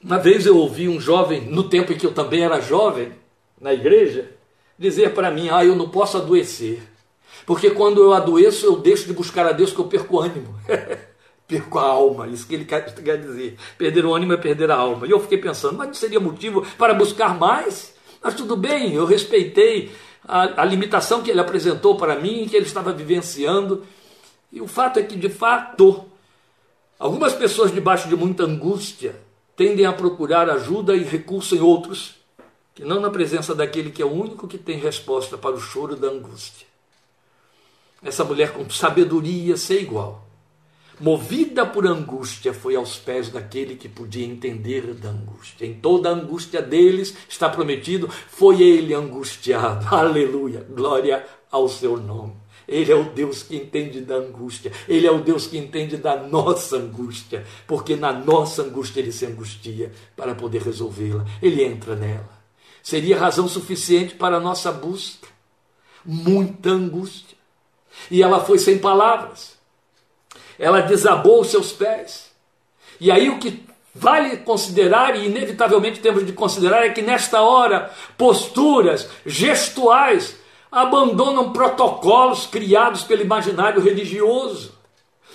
[0.03, 3.11] Uma vez eu ouvi um jovem, no tempo em que eu também era jovem,
[3.59, 4.31] na igreja,
[4.81, 6.81] dizer para mim: ah, eu não posso adoecer.
[7.45, 10.55] Porque quando eu adoeço, eu deixo de buscar a Deus que eu perco ânimo.
[11.47, 13.57] perco a alma, isso que ele quer, dizer.
[13.77, 15.05] Perder o ânimo é perder a alma.
[15.05, 17.93] E eu fiquei pensando, mas não seria motivo para buscar mais?
[18.23, 19.91] Mas tudo bem, eu respeitei
[20.27, 23.83] a, a limitação que ele apresentou para mim, que ele estava vivenciando.
[24.51, 26.05] E o fato é que, de fato,
[26.97, 29.15] algumas pessoas debaixo de muita angústia
[29.55, 32.20] tendem a procurar ajuda e recurso em outros,
[32.73, 35.95] que não na presença daquele que é o único que tem resposta para o choro
[35.95, 36.67] da angústia.
[38.03, 40.27] Essa mulher com sabedoria sem igual,
[40.99, 45.65] movida por angústia, foi aos pés daquele que podia entender da angústia.
[45.65, 49.87] Em toda a angústia deles está prometido, foi ele angustiado.
[49.93, 52.33] Aleluia, glória ao seu nome.
[52.67, 54.71] Ele é o Deus que entende da angústia.
[54.87, 57.45] Ele é o Deus que entende da nossa angústia.
[57.67, 61.25] Porque na nossa angústia ele se angustia para poder resolvê-la.
[61.41, 62.40] Ele entra nela.
[62.81, 65.27] Seria razão suficiente para a nossa busca.
[66.03, 67.37] Muita angústia.
[68.09, 69.57] E ela foi sem palavras.
[70.57, 72.31] Ela desabou os seus pés.
[72.99, 77.91] E aí o que vale considerar, e inevitavelmente temos de considerar, é que nesta hora,
[78.17, 80.37] posturas gestuais
[80.71, 84.73] abandonam protocolos criados pelo imaginário religioso.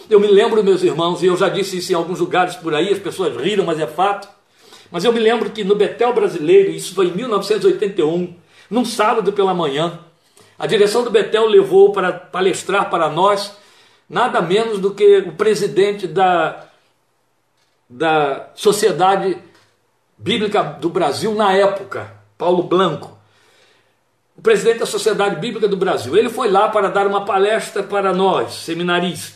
[0.08, 2.92] Eu me lembro, meus irmãos, e eu já disse isso em alguns lugares por aí,
[2.92, 4.28] as pessoas riram, mas é fato.
[4.90, 8.34] Mas eu me lembro que no Betel brasileiro, isso foi em 1981,
[8.70, 9.98] num sábado pela manhã,
[10.58, 13.56] a direção do Betel levou para palestrar para nós
[14.08, 16.66] nada menos do que o presidente da,
[17.88, 19.36] da Sociedade
[20.16, 23.16] Bíblica do Brasil na época, Paulo Blanco
[24.36, 26.16] o presidente da Sociedade Bíblica do Brasil.
[26.16, 29.35] Ele foi lá para dar uma palestra para nós, seminaristas.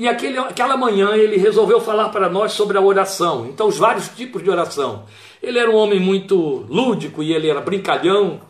[0.00, 3.46] E aquele, aquela manhã ele resolveu falar para nós sobre a oração.
[3.50, 5.04] Então, os vários tipos de oração.
[5.42, 8.40] Ele era um homem muito lúdico e ele era brincalhão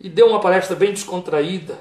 [0.00, 1.78] e deu uma palestra bem descontraída.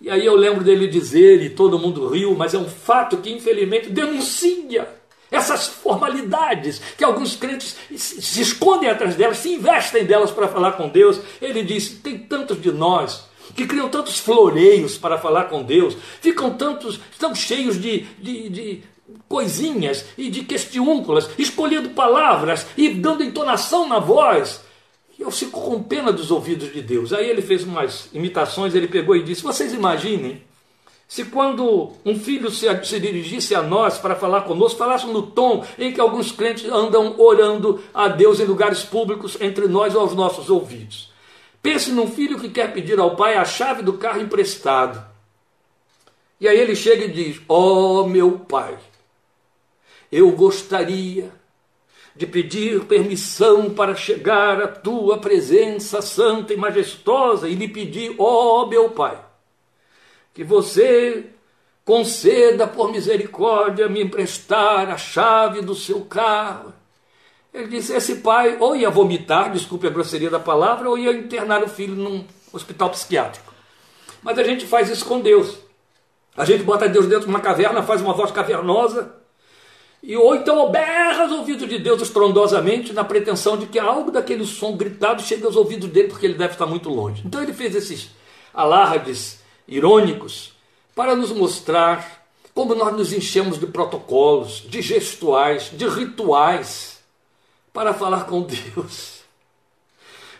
[0.00, 3.32] E aí eu lembro dele dizer, e todo mundo riu, mas é um fato que
[3.32, 4.88] infelizmente denuncia
[5.32, 10.88] essas formalidades que alguns crentes se escondem atrás delas, se investem delas para falar com
[10.88, 11.20] Deus.
[11.42, 13.24] Ele disse: tem tantos de nós
[13.58, 18.82] que criam tantos floreios para falar com Deus, ficam tantos, estão cheios de, de, de
[19.28, 24.60] coisinhas e de questiúnculas, escolhendo palavras e dando entonação na voz.
[25.18, 27.12] E eu fico com pena dos ouvidos de Deus.
[27.12, 30.40] Aí ele fez umas imitações, ele pegou e disse: Vocês imaginem
[31.08, 35.64] se quando um filho se, se, dirigisse a nós para falar conosco, falasse no tom
[35.76, 40.48] em que alguns crentes andam orando a Deus em lugares públicos entre nós aos nossos
[40.48, 41.07] ouvidos.
[41.68, 45.04] Pense num filho que quer pedir ao pai a chave do carro emprestado.
[46.40, 48.78] E aí ele chega e diz: Ó oh, meu pai,
[50.10, 51.30] eu gostaria
[52.16, 58.62] de pedir permissão para chegar à tua presença santa e majestosa e lhe pedir, ó
[58.62, 59.28] oh, meu pai
[60.38, 61.30] que você
[61.84, 66.72] conceda por misericórdia me emprestar a chave do seu carro.
[67.52, 71.62] Ele disse: esse pai ou ia vomitar, desculpe a grosseria da palavra, ou ia internar
[71.62, 73.52] o filho num hospital psiquiátrico.
[74.22, 75.56] Mas a gente faz isso com Deus.
[76.36, 79.12] A gente bota Deus dentro de uma caverna, faz uma voz cavernosa,
[80.02, 84.46] e ou então berra aos ouvidos de Deus estrondosamente, na pretensão de que algo daquele
[84.46, 87.22] som gritado chegue aos ouvidos dele, porque ele deve estar muito longe.
[87.26, 88.10] Então ele fez esses
[88.54, 90.52] alardes irônicos
[90.94, 96.97] para nos mostrar como nós nos enchemos de protocolos, de gestuais, de rituais
[97.72, 99.18] para falar com Deus.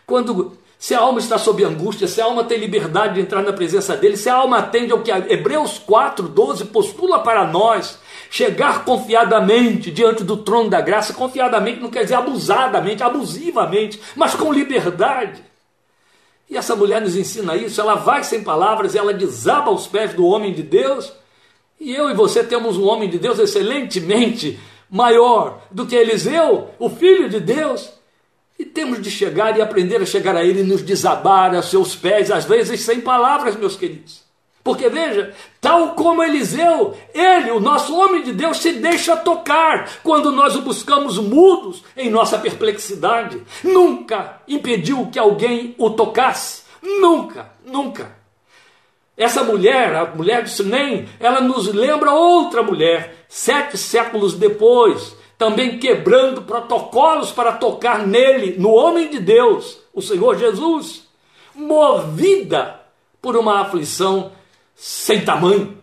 [0.07, 3.53] Quando se a alma está sob angústia, se a alma tem liberdade de entrar na
[3.53, 7.99] presença dele, se a alma atende ao que Hebreus 4:12 postula para nós,
[8.31, 14.53] chegar confiadamente diante do trono da graça, confiadamente não quer dizer abusadamente, abusivamente, mas com
[14.53, 15.43] liberdade.
[16.49, 20.25] E essa mulher nos ensina isso, ela vai sem palavras, ela desaba aos pés do
[20.25, 21.12] homem de Deus.
[21.81, 24.59] E eu e você temos um homem de Deus excelentemente
[24.90, 27.92] maior do que Eliseu, o filho de Deus.
[28.59, 31.94] E temos de chegar e aprender a chegar a ele e nos desabar a seus
[31.94, 34.27] pés, às vezes sem palavras, meus queridos.
[34.64, 40.31] Porque veja, tal como Eliseu, ele, o nosso homem de Deus, se deixa tocar quando
[40.31, 43.42] nós o buscamos mudos em nossa perplexidade.
[43.64, 46.64] Nunca impediu que alguém o tocasse.
[46.83, 48.18] Nunca, nunca.
[49.19, 55.77] Essa mulher, a mulher de Sunem, ela nos lembra outra mulher, sete séculos depois, também
[55.77, 61.03] quebrando protocolos para tocar nele, no homem de Deus, o Senhor Jesus,
[61.53, 62.81] movida
[63.21, 64.31] por uma aflição
[64.77, 65.77] sem tamanho.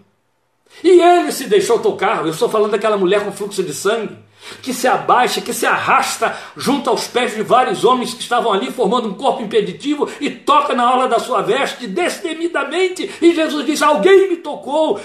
[0.82, 2.26] E ele se deixou tocar.
[2.26, 4.18] Eu estou falando daquela mulher com fluxo de sangue,
[4.62, 8.72] que se abaixa, que se arrasta junto aos pés de vários homens que estavam ali
[8.72, 13.10] formando um corpo impeditivo e toca na orla da sua veste destemidamente.
[13.22, 15.00] E Jesus diz: Alguém me tocou.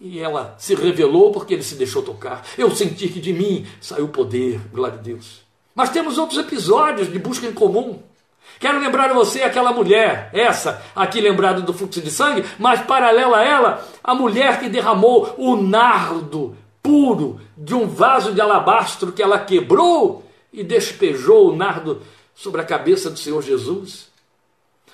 [0.00, 2.44] E ela se revelou porque ele se deixou tocar.
[2.58, 5.42] Eu senti que de mim saiu poder, glória a Deus.
[5.74, 8.00] Mas temos outros episódios de busca em comum.
[8.58, 13.38] Quero lembrar a você aquela mulher, essa aqui lembrada do fluxo de sangue, mas paralela
[13.38, 19.22] a ela, a mulher que derramou o nardo puro de um vaso de alabastro que
[19.22, 22.02] ela quebrou e despejou o nardo
[22.34, 24.10] sobre a cabeça do Senhor Jesus.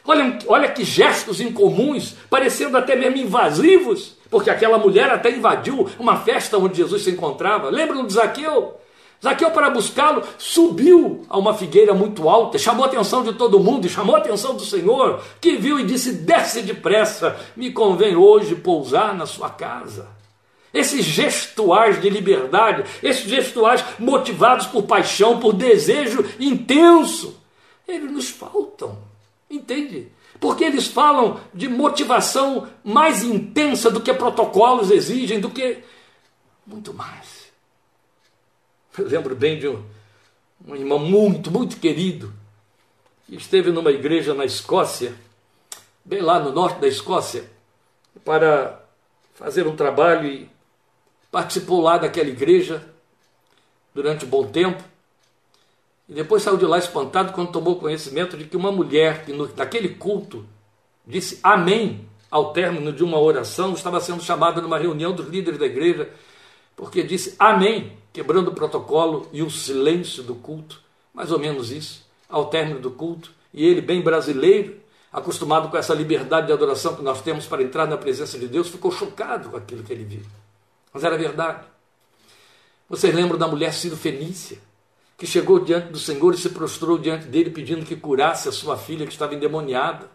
[0.05, 6.16] Olha, olha que gestos incomuns, parecendo até mesmo invasivos, porque aquela mulher até invadiu uma
[6.16, 7.68] festa onde Jesus se encontrava.
[7.68, 8.74] Lembram de Zaqueu?
[9.22, 13.87] Zaqueu, para buscá-lo, subiu a uma figueira muito alta, chamou a atenção de todo mundo
[13.87, 18.55] e chamou a atenção do Senhor, que viu e disse: Desce depressa, me convém hoje
[18.55, 20.17] pousar na sua casa.
[20.72, 27.40] Esses gestuais de liberdade, esses gestuais motivados por paixão, por desejo intenso,
[27.87, 28.98] eles nos faltam,
[29.50, 30.09] entende?
[30.38, 35.78] Porque eles falam de motivação mais intensa do que protocolos exigem, do que
[36.66, 37.48] muito mais.
[38.96, 39.83] Eu lembro bem de um,
[40.66, 42.33] um irmão muito, muito querido,
[43.26, 45.14] que esteve numa igreja na Escócia,
[46.04, 47.48] bem lá no norte da Escócia,
[48.24, 48.85] para
[49.35, 50.50] fazer um trabalho e
[51.30, 52.82] participou lá daquela igreja
[53.94, 54.82] durante um bom tempo.
[56.08, 59.48] E depois saiu de lá espantado quando tomou conhecimento de que uma mulher que no,
[59.54, 60.46] naquele culto
[61.06, 65.66] disse amém ao término de uma oração estava sendo chamada numa reunião dos líderes da
[65.66, 66.10] igreja
[66.78, 70.80] porque disse amém quebrando o protocolo e o silêncio do culto,
[71.12, 74.76] mais ou menos isso, ao término do culto, e ele, bem brasileiro,
[75.12, 78.68] acostumado com essa liberdade de adoração que nós temos para entrar na presença de Deus,
[78.68, 80.22] ficou chocado com aquilo que ele viu.
[80.98, 81.61] Mas era verdade.
[82.88, 84.58] Vocês lembram da mulher Ciro Fenícia,
[85.16, 88.76] que chegou diante do Senhor e se prostrou diante dele pedindo que curasse a sua
[88.76, 90.11] filha que estava endemoniada.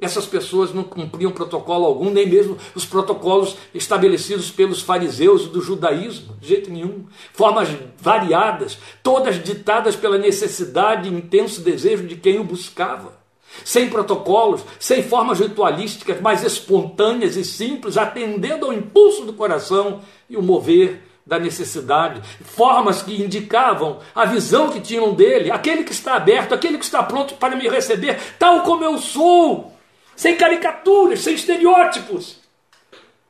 [0.00, 6.34] Essas pessoas não cumpriam protocolo algum, nem mesmo os protocolos estabelecidos pelos fariseus do judaísmo,
[6.40, 7.06] de jeito nenhum.
[7.32, 13.17] Formas variadas, todas ditadas pela necessidade e intenso desejo de quem o buscava.
[13.64, 20.36] Sem protocolos, sem formas ritualísticas, mais espontâneas e simples, atendendo ao impulso do coração e
[20.36, 26.14] o mover da necessidade, formas que indicavam a visão que tinham dele, aquele que está
[26.14, 29.72] aberto, aquele que está pronto para me receber, tal como eu sou
[30.16, 32.38] sem caricaturas, sem estereótipos.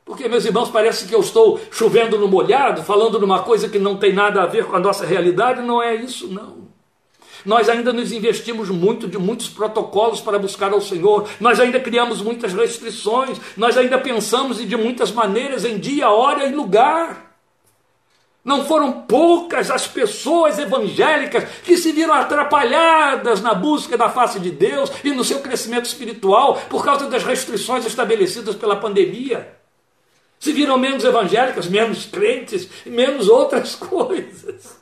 [0.03, 3.95] Porque, meus irmãos, parece que eu estou chovendo no molhado, falando numa coisa que não
[3.95, 5.61] tem nada a ver com a nossa realidade.
[5.61, 6.68] Não é isso, não.
[7.45, 12.21] Nós ainda nos investimos muito de muitos protocolos para buscar ao Senhor, nós ainda criamos
[12.21, 17.29] muitas restrições, nós ainda pensamos de muitas maneiras em dia, hora e lugar.
[18.43, 24.49] Não foram poucas as pessoas evangélicas que se viram atrapalhadas na busca da face de
[24.49, 29.55] Deus e no seu crescimento espiritual por causa das restrições estabelecidas pela pandemia.
[30.39, 34.78] Se viram menos evangélicas, menos crentes e menos outras coisas.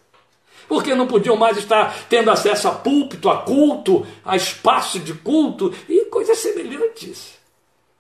[0.68, 5.74] Porque não podiam mais estar tendo acesso a púlpito, a culto, a espaço de culto
[5.88, 7.38] e coisas semelhantes.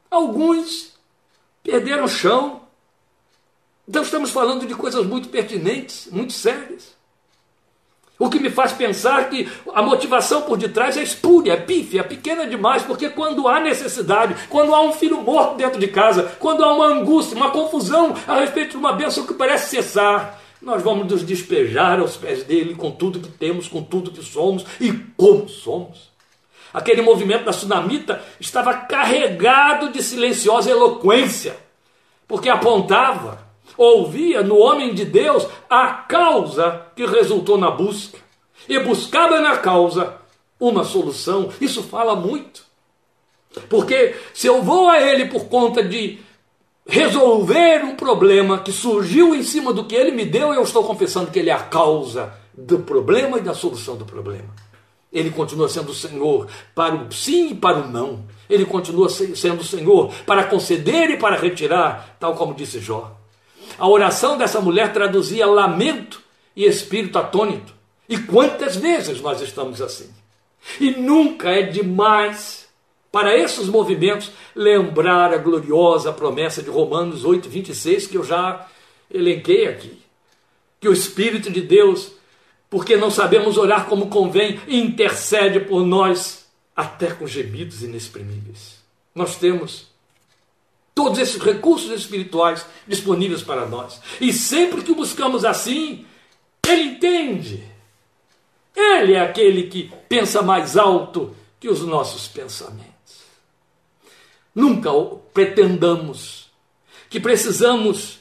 [0.10, 0.94] Alguns
[1.64, 2.62] perderam o chão,
[3.88, 6.98] então estamos falando de coisas muito pertinentes, muito sérias.
[8.20, 12.04] O que me faz pensar que a motivação por detrás é espúria, é pífia, é
[12.04, 16.64] pequena demais, porque quando há necessidade, quando há um filho morto dentro de casa, quando
[16.64, 21.12] há uma angústia, uma confusão a respeito de uma bênção que parece cessar, nós vamos
[21.12, 25.48] nos despejar aos pés dele com tudo que temos, com tudo que somos e como
[25.48, 26.12] somos.
[26.74, 31.58] Aquele movimento da tsunamita estava carregado de silenciosa eloquência,
[32.28, 38.18] porque apontava ouvia no homem de Deus a causa que resultou na busca
[38.68, 40.18] e buscava na causa
[40.60, 41.50] uma solução.
[41.62, 42.66] Isso fala muito.
[43.70, 46.20] Porque se eu vou a ele por conta de
[46.88, 51.30] resolver um problema que surgiu em cima do que ele me deu, eu estou confessando
[51.30, 54.50] que ele é a causa do problema e da solução do problema.
[55.12, 58.26] Ele continua sendo o Senhor para o sim e para o não.
[58.50, 63.16] Ele continua sendo o Senhor para conceder e para retirar, tal como disse Jó.
[63.78, 66.22] A oração dessa mulher traduzia lamento
[66.56, 67.74] e espírito atônito.
[68.08, 70.10] E quantas vezes nós estamos assim?
[70.80, 72.67] E nunca é demais
[73.18, 78.68] para esses movimentos lembrar a gloriosa promessa de Romanos 8, 26, que eu já
[79.12, 80.00] elenquei aqui.
[80.80, 82.12] Que o Espírito de Deus,
[82.70, 86.46] porque não sabemos orar como convém, intercede por nós
[86.76, 88.84] até com gemidos inexprimíveis.
[89.16, 89.88] Nós temos
[90.94, 94.00] todos esses recursos espirituais disponíveis para nós.
[94.22, 96.06] E sempre que buscamos assim,
[96.68, 97.64] Ele entende.
[98.76, 102.87] Ele é aquele que pensa mais alto que os nossos pensamentos.
[104.58, 104.90] Nunca
[105.36, 106.50] pretendamos
[107.12, 108.18] que precisamos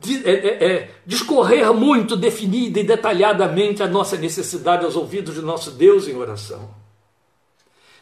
[0.00, 5.42] de, é, é, é, discorrer muito definida e detalhadamente a nossa necessidade aos ouvidos de
[5.42, 6.70] nosso Deus em oração.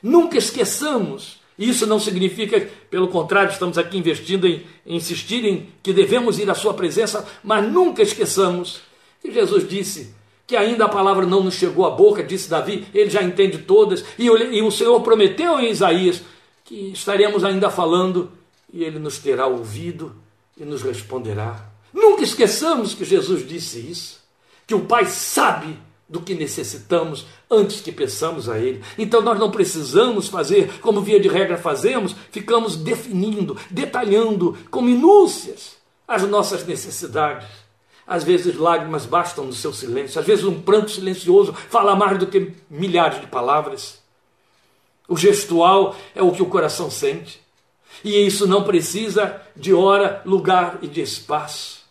[0.00, 1.40] Nunca esqueçamos.
[1.58, 6.48] Isso não significa, pelo contrário, estamos aqui investindo em, em insistir em que devemos ir
[6.48, 8.80] à Sua presença, mas nunca esqueçamos
[9.20, 10.14] que Jesus disse
[10.46, 14.04] que ainda a palavra não nos chegou à boca, disse Davi, ele já entende todas,
[14.16, 16.22] e, e o Senhor prometeu em Isaías
[16.72, 18.32] que estaremos ainda falando
[18.72, 20.16] e ele nos terá ouvido
[20.56, 21.66] e nos responderá.
[21.92, 24.22] Nunca esqueçamos que Jesus disse isso,
[24.66, 28.82] que o Pai sabe do que necessitamos antes que peçamos a Ele.
[28.96, 35.76] Então nós não precisamos fazer como via de regra fazemos, ficamos definindo, detalhando com minúcias
[36.08, 37.48] as nossas necessidades.
[38.06, 42.26] Às vezes lágrimas bastam no seu silêncio, às vezes um pranto silencioso fala mais do
[42.26, 44.01] que milhares de palavras.
[45.12, 47.38] O gestual é o que o coração sente.
[48.02, 51.82] E isso não precisa de hora, lugar e de espaço.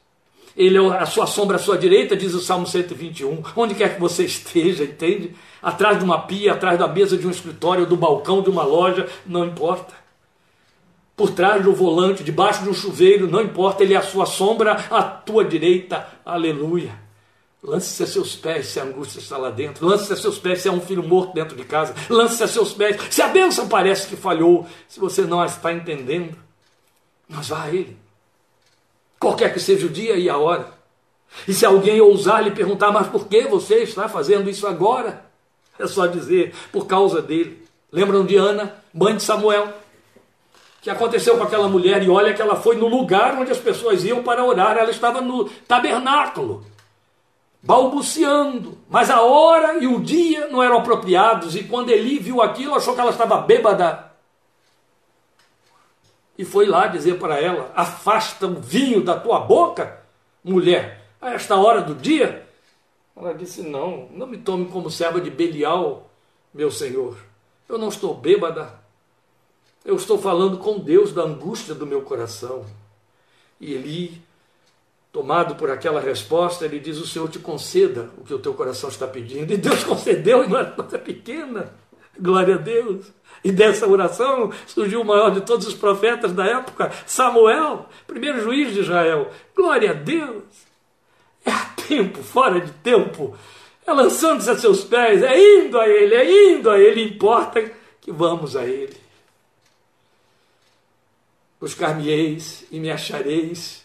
[0.58, 3.44] Ele é a sua sombra à sua direita, diz o Salmo 121.
[3.56, 5.36] Onde quer que você esteja, entende?
[5.62, 9.08] Atrás de uma pia, atrás da mesa de um escritório, do balcão de uma loja,
[9.24, 9.94] não importa.
[11.16, 14.72] Por trás do volante, debaixo de um chuveiro, não importa, ele é a sua sombra
[14.90, 16.08] à tua direita.
[16.26, 17.11] Aleluia.
[17.64, 19.86] Lance-se a seus pés se a angústia está lá dentro.
[19.86, 21.94] Lance-se a seus pés se há um filho morto dentro de casa.
[22.10, 24.66] Lance-se a seus pés se a bênção parece que falhou.
[24.88, 26.36] Se você não a está entendendo,
[27.30, 28.02] mas vá a Ele
[29.22, 30.68] qualquer que seja o dia e a hora.
[31.48, 35.24] E se alguém ousar lhe perguntar, mas por que você está fazendo isso agora?
[35.78, 37.64] É só dizer, por causa dele.
[37.92, 39.72] Lembram de Ana, mãe de Samuel?
[40.82, 44.04] que aconteceu com aquela mulher, e olha que ela foi no lugar onde as pessoas
[44.04, 46.66] iam para orar, ela estava no tabernáculo,
[47.62, 52.76] balbuciando, mas a hora e o dia não eram apropriados, e quando Eli viu aquilo,
[52.76, 54.12] achou que ela estava bêbada,
[56.42, 60.02] e foi lá dizer para ela: Afasta o vinho da tua boca,
[60.44, 62.48] mulher, a esta hora do dia.
[63.16, 66.10] Ela disse: Não, não me tome como serva de Belial,
[66.52, 67.16] meu senhor.
[67.70, 68.74] Eu não estou bêbada.
[69.86, 72.66] Eu estou falando com Deus da angústia do meu coração.
[73.60, 74.20] E Eli,
[75.12, 78.90] tomado por aquela resposta, ele diz: O Senhor te conceda o que o teu coração
[78.90, 79.52] está pedindo.
[79.52, 81.74] E Deus concedeu, e não é coisa pequena.
[82.20, 83.06] Glória a Deus.
[83.44, 88.74] E dessa oração surgiu o maior de todos os profetas da época, Samuel, primeiro juiz
[88.74, 89.32] de Israel.
[89.56, 90.44] Glória a Deus!
[91.44, 93.36] É a tempo, fora de tempo,
[93.86, 98.12] é lançando-se a seus pés, é indo a Ele, é indo a Ele, importa que
[98.12, 98.96] vamos a Ele.
[101.60, 103.81] Buscar-me-eis e me achareis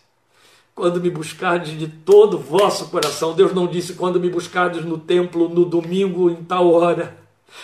[0.76, 3.32] quando me buscardes de todo o vosso coração.
[3.32, 7.16] Deus não disse quando me buscardes no templo no domingo em tal hora.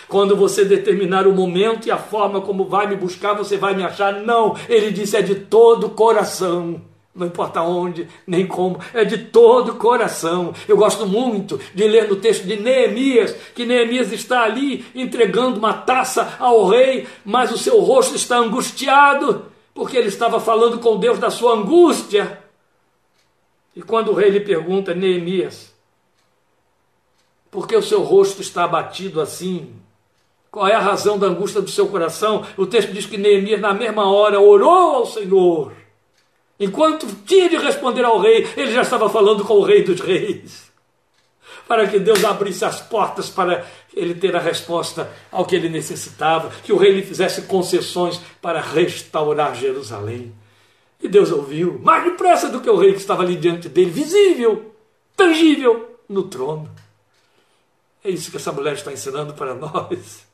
[0.07, 3.83] Quando você determinar o momento e a forma como vai me buscar, você vai me
[3.83, 4.13] achar.
[4.23, 6.81] Não, ele disse: é de todo o coração.
[7.15, 10.51] Não importa onde, nem como, é de todo o coração.
[10.67, 15.73] Eu gosto muito de ler no texto de Neemias, que Neemias está ali entregando uma
[15.73, 19.45] taça ao rei, mas o seu rosto está angustiado,
[19.75, 22.42] porque ele estava falando com Deus da sua angústia.
[23.75, 25.73] E quando o rei lhe pergunta, Neemias,
[27.49, 29.73] por que o seu rosto está abatido assim?
[30.51, 32.45] Qual é a razão da angústia do seu coração?
[32.55, 35.73] O texto diz que Neemias, na mesma hora, orou ao Senhor.
[36.59, 40.71] Enquanto tinha de responder ao rei, ele já estava falando com o rei dos reis.
[41.67, 43.65] Para que Deus abrisse as portas para
[43.95, 48.61] ele ter a resposta ao que ele necessitava, que o rei lhe fizesse concessões para
[48.61, 50.33] restaurar Jerusalém.
[51.03, 54.73] E Deus ouviu, mais depressa do que o rei que estava ali diante dele, visível,
[55.17, 56.71] tangível, no trono.
[58.01, 60.25] É isso que essa mulher está ensinando para nós.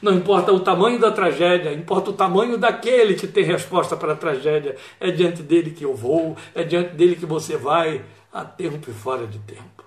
[0.00, 4.16] Não importa o tamanho da tragédia, importa o tamanho daquele que tem resposta para a
[4.16, 4.76] tragédia.
[4.98, 8.94] É diante dele que eu vou, é diante dele que você vai, a tempo e
[8.94, 9.84] fora de tempo.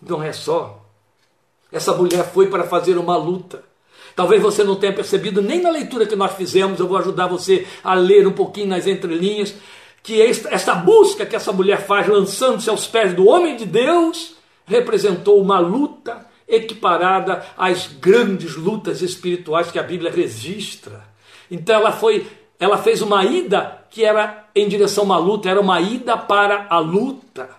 [0.00, 0.84] Não é só.
[1.70, 3.62] Essa mulher foi para fazer uma luta.
[4.16, 7.66] Talvez você não tenha percebido nem na leitura que nós fizemos, eu vou ajudar você
[7.84, 9.54] a ler um pouquinho nas entrelinhas,
[10.02, 15.38] que essa busca que essa mulher faz, lançando-se aos pés do homem de Deus, representou
[15.38, 21.04] uma luta equiparada às grandes lutas espirituais que a Bíblia registra.
[21.50, 22.26] Então ela foi,
[22.58, 26.66] ela fez uma ida que era em direção a uma luta, era uma ida para
[26.70, 27.50] a luta.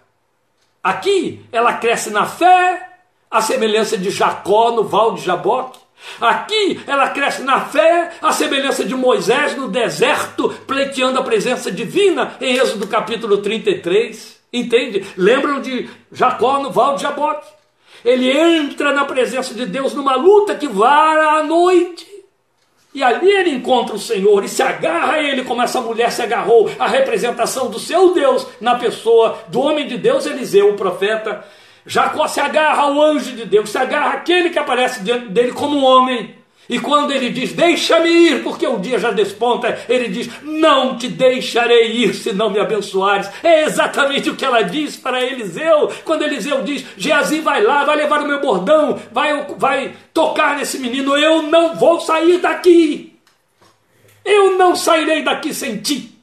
[0.82, 2.98] Aqui ela cresce na fé,
[3.30, 5.86] a semelhança de Jacó no val de Jaboque.
[6.20, 12.36] Aqui ela cresce na fé, a semelhança de Moisés no deserto, pleiteando a presença divina,
[12.42, 14.38] em Êxodo capítulo 33.
[14.52, 15.06] Entende?
[15.16, 17.48] Lembram de Jacó no Val de Jaboque?
[18.06, 22.08] Ele entra na presença de Deus numa luta que vara à noite.
[22.94, 26.22] E ali ele encontra o Senhor e se agarra a ele, como essa mulher se
[26.22, 31.46] agarrou à representação do seu Deus na pessoa do homem de Deus, Eliseu, o profeta.
[31.88, 35.78] Jacó se agarra ao anjo de Deus, se agarra àquele que aparece diante dele como
[35.78, 36.36] um homem.
[36.70, 41.08] E quando ele diz, deixa-me ir, porque o dia já desponta, ele diz, não te
[41.08, 43.30] deixarei ir se não me abençoares.
[43.42, 45.90] É exatamente o que ela diz para Eliseu.
[46.04, 50.78] Quando Eliseu diz, Geazi vai lá, vai levar o meu bordão, vai, vai tocar nesse
[50.78, 53.18] menino, eu não vou sair daqui.
[54.26, 56.18] Eu não sairei daqui sem ti.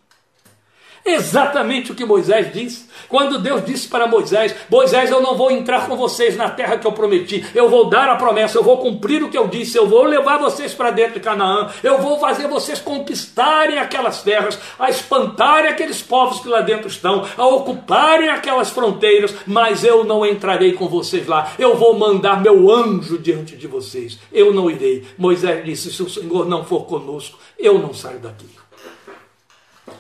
[1.06, 2.86] Exatamente o que Moisés disse.
[3.08, 6.86] Quando Deus disse para Moisés: Moisés, eu não vou entrar com vocês na terra que
[6.86, 9.86] eu prometi, eu vou dar a promessa, eu vou cumprir o que eu disse, eu
[9.86, 14.90] vou levar vocês para dentro de Canaã, eu vou fazer vocês conquistarem aquelas terras, a
[14.90, 20.72] espantarem aqueles povos que lá dentro estão, a ocuparem aquelas fronteiras, mas eu não entrarei
[20.72, 25.04] com vocês lá, eu vou mandar meu anjo diante de vocês, eu não irei.
[25.16, 28.46] Moisés disse: Se o Senhor não for conosco, eu não saio daqui.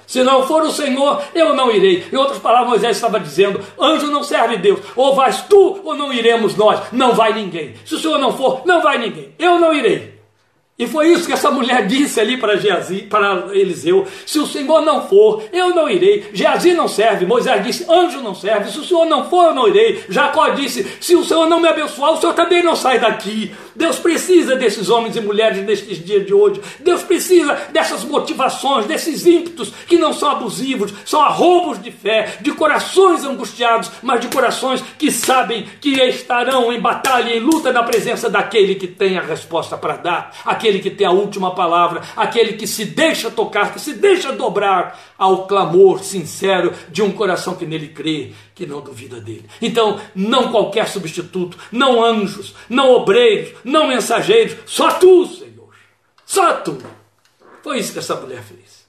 [0.06, 2.06] Se não for o Senhor, eu não irei.
[2.12, 4.80] Em outras palavras, Moisés estava dizendo: anjo não serve Deus.
[4.96, 6.80] Ou vais tu, ou não iremos nós.
[6.92, 7.74] Não vai ninguém.
[7.84, 9.34] Se o Senhor não for, não vai ninguém.
[9.38, 10.13] Eu não irei.
[10.76, 12.58] E foi isso que essa mulher disse ali para
[13.08, 16.30] para Eliseu: se o Senhor não for, eu não irei.
[16.32, 17.24] Geazi não serve.
[17.24, 18.72] Moisés disse: anjo não serve.
[18.72, 20.04] Se o Senhor não for, eu não irei.
[20.08, 23.52] Jacó disse: se o Senhor não me abençoar, o Senhor também não sai daqui.
[23.76, 26.60] Deus precisa desses homens e mulheres nestes dias de hoje.
[26.80, 32.52] Deus precisa dessas motivações, desses ímpetos que não são abusivos, são arroubos de fé, de
[32.52, 38.30] corações angustiados, mas de corações que sabem que estarão em batalha, em luta na presença
[38.30, 40.32] daquele que tem a resposta para dar
[40.72, 45.46] que tem a última palavra, aquele que se deixa tocar, que se deixa dobrar ao
[45.46, 49.44] clamor sincero de um coração que nele crê, que não duvida dele.
[49.60, 55.70] Então, não qualquer substituto, não anjos, não obreiros, não mensageiros, só tu, Senhor.
[56.24, 56.78] Só tu.
[57.62, 58.84] Foi isso que essa mulher fez.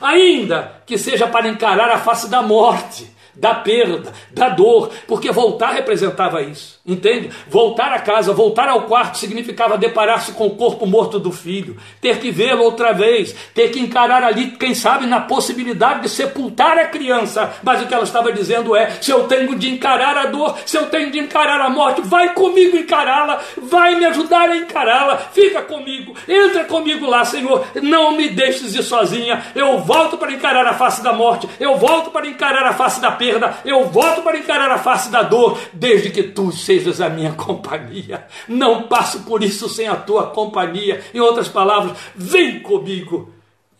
[0.00, 5.72] Ainda que seja para encarar a face da morte, da perda, da dor, porque voltar
[5.72, 6.80] representava isso.
[6.86, 7.30] Entende?
[7.48, 12.18] Voltar a casa, voltar ao quarto significava deparar-se com o corpo morto do filho, ter
[12.18, 16.86] que vê-lo outra vez, ter que encarar ali, quem sabe, na possibilidade de sepultar a
[16.86, 17.52] criança.
[17.62, 20.76] Mas o que ela estava dizendo é: se eu tenho de encarar a dor, se
[20.76, 25.62] eu tenho de encarar a morte, vai comigo encará-la, vai me ajudar a encará-la, fica
[25.62, 29.44] comigo, entra comigo lá, Senhor, não me deixes ir sozinha.
[29.54, 33.12] Eu volto para encarar a face da morte, eu volto para encarar a face da
[33.20, 37.32] perda, eu volto para encarar a face da dor, desde que tu sejas a minha
[37.36, 38.26] companhia.
[38.48, 41.04] Não passo por isso sem a tua companhia.
[41.12, 43.30] Em outras palavras, vem comigo.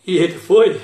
[0.05, 0.79] E ele foi.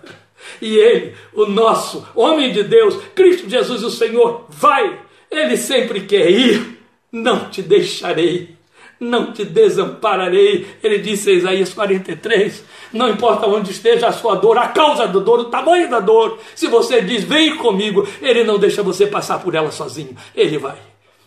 [0.60, 4.98] e ele, o nosso homem de Deus, Cristo Jesus, o Senhor, vai.
[5.30, 6.78] Ele sempre quer ir.
[7.12, 8.56] Não te deixarei
[9.02, 10.78] não te desampararei.
[10.82, 15.18] Ele disse em Isaías 43: Não importa onde esteja a sua dor, a causa da
[15.18, 19.40] dor, o tamanho da dor, se você diz, vem comigo, ele não deixa você passar
[19.40, 20.78] por ela sozinho, ele vai.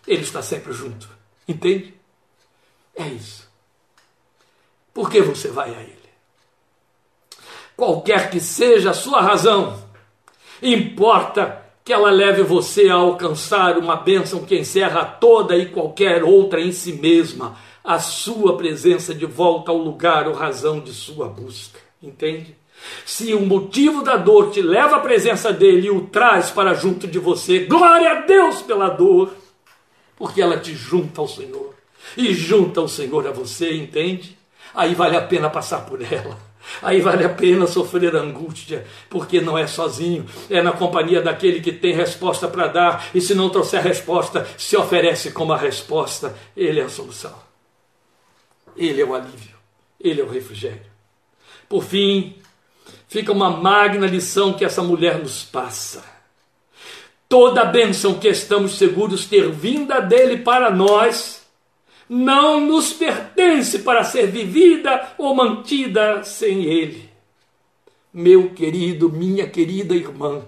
[0.08, 1.10] Ele está sempre junto.
[1.48, 1.94] Entende?
[2.96, 3.48] É isso.
[4.94, 5.96] Por que você vai a Ele?
[7.76, 9.84] Qualquer que seja a sua razão,
[10.62, 16.60] importa que ela leve você a alcançar uma bênção que encerra toda e qualquer outra
[16.60, 21.80] em si mesma, a sua presença de volta ao lugar ou razão de sua busca.
[22.02, 22.56] Entende?
[23.06, 27.08] Se o motivo da dor te leva à presença dele e o traz para junto
[27.08, 29.32] de você, glória a Deus pela dor
[30.18, 31.76] porque ela te junta ao Senhor.
[32.18, 34.38] E junta o Senhor a você, entende?
[34.74, 36.38] Aí vale a pena passar por ela.
[36.82, 41.72] Aí vale a pena sofrer angústia, porque não é sozinho, é na companhia daquele que
[41.72, 46.36] tem resposta para dar, e se não trouxer resposta, se oferece como a resposta.
[46.56, 47.36] Ele é a solução.
[48.76, 49.56] Ele é o alívio,
[50.00, 50.96] ele é o refrigério.
[51.70, 52.36] Por fim,
[53.08, 56.16] fica uma magna lição que essa mulher nos passa
[57.28, 61.45] toda a bênção que estamos seguros ter vinda dele para nós,
[62.10, 67.10] não nos pertence para ser vivida ou mantida sem ele.
[68.14, 70.42] Meu querido, minha querida irmã,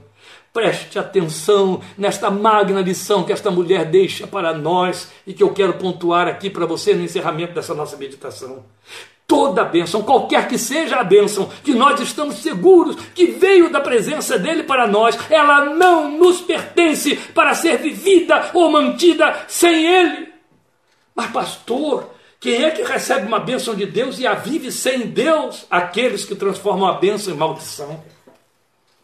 [0.53, 5.74] preste atenção nesta magna lição que esta mulher deixa para nós e que eu quero
[5.74, 8.64] pontuar aqui para você no encerramento dessa nossa meditação
[9.28, 13.82] toda a bênção, qualquer que seja a bênção, que nós estamos seguros que veio da
[13.82, 20.36] presença dele para nós, ela não nos pertence para ser vivida ou mantida sem ele.
[21.18, 25.65] Mas, pastor, quem é que recebe uma bênção de Deus e a vive sem Deus?
[25.68, 28.03] Aqueles que transformam a bênção em maldição.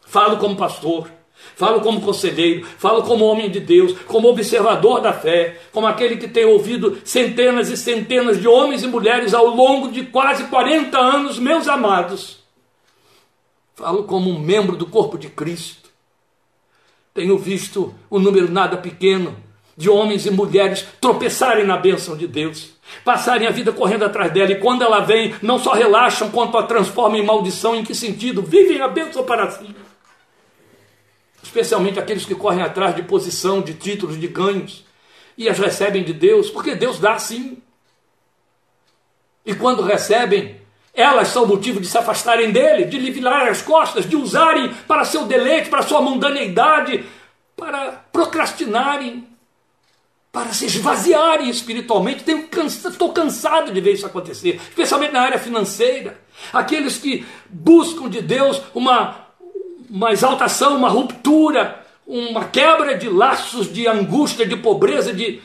[0.06, 1.10] Falo como pastor.
[1.56, 6.28] Falo como conselheiro, falo como homem de Deus, como observador da fé, como aquele que
[6.28, 11.40] tem ouvido centenas e centenas de homens e mulheres ao longo de quase 40 anos,
[11.40, 12.42] meus amados.
[13.76, 15.90] Falo como um membro do corpo de Cristo.
[17.14, 19.36] Tenho visto um número nada pequeno
[19.76, 22.70] de homens e mulheres tropeçarem na bênção de Deus,
[23.04, 26.64] passarem a vida correndo atrás dela, e quando ela vem, não só relaxam, quanto a
[26.64, 27.76] transformam em maldição.
[27.76, 28.42] Em que sentido?
[28.42, 29.76] Vivem a bênção para si.
[31.42, 34.86] Especialmente aqueles que correm atrás de posição, de títulos, de ganhos,
[35.38, 37.58] e as recebem de Deus, porque Deus dá sim.
[39.46, 40.62] E quando recebem,
[40.94, 45.04] elas são motivo de se afastarem dele, de lhe virar as costas, de usarem para
[45.04, 47.04] seu deleite, para sua mundaneidade,
[47.58, 49.28] para procrastinarem,
[50.34, 52.26] para se esvaziarem espiritualmente.
[52.66, 56.20] Estou cansado de ver isso acontecer, especialmente na área financeira.
[56.52, 59.28] Aqueles que buscam de Deus uma,
[59.88, 65.40] uma exaltação, uma ruptura, uma quebra de laços de angústia, de pobreza, de,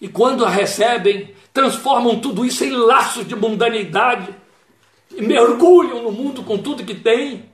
[0.00, 4.28] e quando a recebem, transformam tudo isso em laços de mundanidade
[5.14, 7.44] e mergulham no mundo com tudo que têm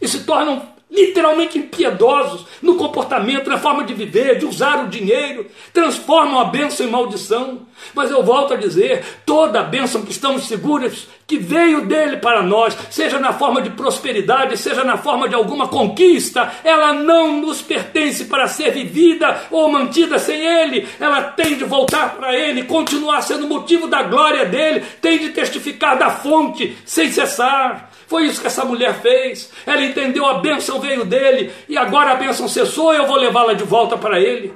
[0.00, 0.60] e se tornam
[0.92, 6.86] literalmente impiedosos no comportamento, na forma de viver, de usar o dinheiro, transformam a bênção
[6.86, 7.60] em maldição.
[7.94, 12.42] Mas eu volto a dizer: toda a bênção que estamos seguros que veio dele para
[12.42, 17.62] nós, seja na forma de prosperidade, seja na forma de alguma conquista, ela não nos
[17.62, 20.86] pertence para ser vivida ou mantida sem ele.
[21.00, 25.98] Ela tem de voltar para ele, continuar sendo motivo da glória dele, tem de testificar
[25.98, 27.91] da fonte sem cessar.
[28.06, 29.50] Foi isso que essa mulher fez.
[29.66, 33.64] Ela entendeu a bênção veio dele e agora a bênção cessou, eu vou levá-la de
[33.64, 34.54] volta para ele.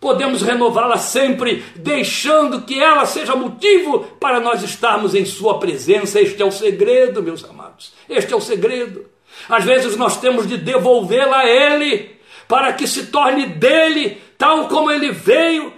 [0.00, 6.20] Podemos renová-la sempre, deixando que ela seja motivo para nós estarmos em Sua presença.
[6.20, 7.94] Este é o segredo, meus amados.
[8.06, 9.06] Este é o segredo.
[9.48, 14.90] Às vezes nós temos de devolvê-la a Ele, para que se torne dele, tal como
[14.90, 15.72] ele veio.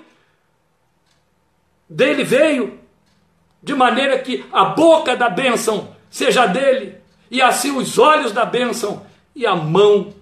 [1.89, 2.81] Dele veio,
[3.63, 6.97] de maneira que a boca da bênção seja dele
[7.31, 9.05] e assim os olhos da bênção
[9.35, 10.15] e a mão,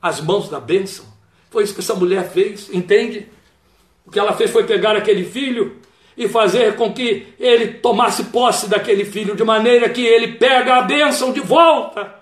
[0.00, 1.04] as mãos da bênção.
[1.50, 3.26] Foi isso que essa mulher fez, entende?
[4.06, 5.76] O que ela fez foi pegar aquele filho
[6.16, 10.82] e fazer com que ele tomasse posse daquele filho, de maneira que ele pega a
[10.82, 12.14] bênção de volta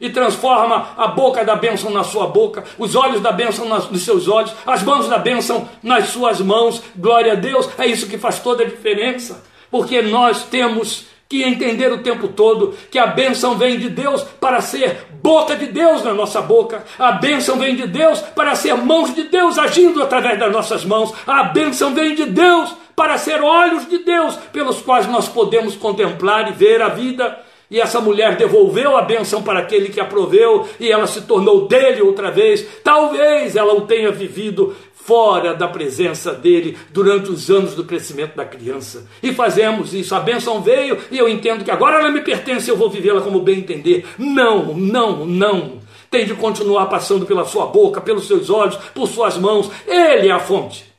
[0.00, 4.28] e transforma a boca da bênção na sua boca, os olhos da bênção nos seus
[4.28, 6.82] olhos, as mãos da bênção nas suas mãos.
[6.94, 11.92] Glória a Deus, é isso que faz toda a diferença, porque nós temos que entender
[11.92, 16.14] o tempo todo que a bênção vem de Deus para ser boca de Deus na
[16.14, 20.52] nossa boca, a bênção vem de Deus para ser mãos de Deus agindo através das
[20.52, 25.28] nossas mãos, a bênção vem de Deus para ser olhos de Deus pelos quais nós
[25.28, 27.38] podemos contemplar e ver a vida.
[27.68, 31.66] E essa mulher devolveu a bênção para aquele que a proveu, e ela se tornou
[31.66, 32.64] dele outra vez.
[32.84, 34.74] Talvez ela o tenha vivido
[35.06, 39.06] fora da presença dele durante os anos do crescimento da criança.
[39.22, 40.14] E fazemos isso.
[40.16, 43.40] A bênção veio e eu entendo que agora ela me pertence, eu vou vivê-la como
[43.40, 44.04] bem entender.
[44.18, 45.80] Não, não, não.
[46.10, 49.70] Tem de continuar passando pela sua boca, pelos seus olhos, por suas mãos.
[49.86, 50.92] Ele é a fonte.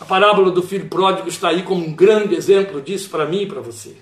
[0.00, 3.46] A parábola do filho pródigo está aí como um grande exemplo disso para mim e
[3.46, 3.96] para você.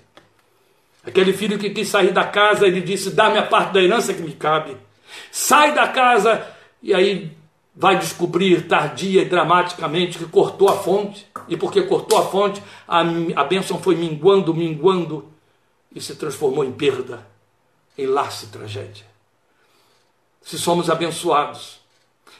[1.04, 4.22] Aquele filho que quis sair da casa, ele disse: Dá-me a parte da herança que
[4.22, 4.76] me cabe.
[5.30, 6.46] Sai da casa,
[6.82, 7.30] e aí
[7.74, 13.00] vai descobrir tardia e dramaticamente que cortou a fonte, e porque cortou a fonte, a,
[13.00, 15.28] a bênção foi minguando, minguando,
[15.94, 17.26] e se transformou em perda,
[17.96, 19.04] em laço e tragédia.
[20.42, 21.80] Se somos abençoados,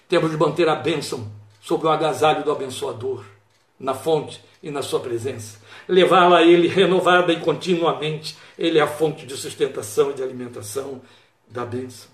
[0.09, 3.25] temos de manter a bênção sobre o agasalho do abençoador,
[3.79, 5.59] na fonte e na sua presença.
[5.89, 8.37] Levá-la a Ele renovada e continuamente.
[8.59, 11.01] Ele é a fonte de sustentação e de alimentação
[11.49, 12.09] da bênção.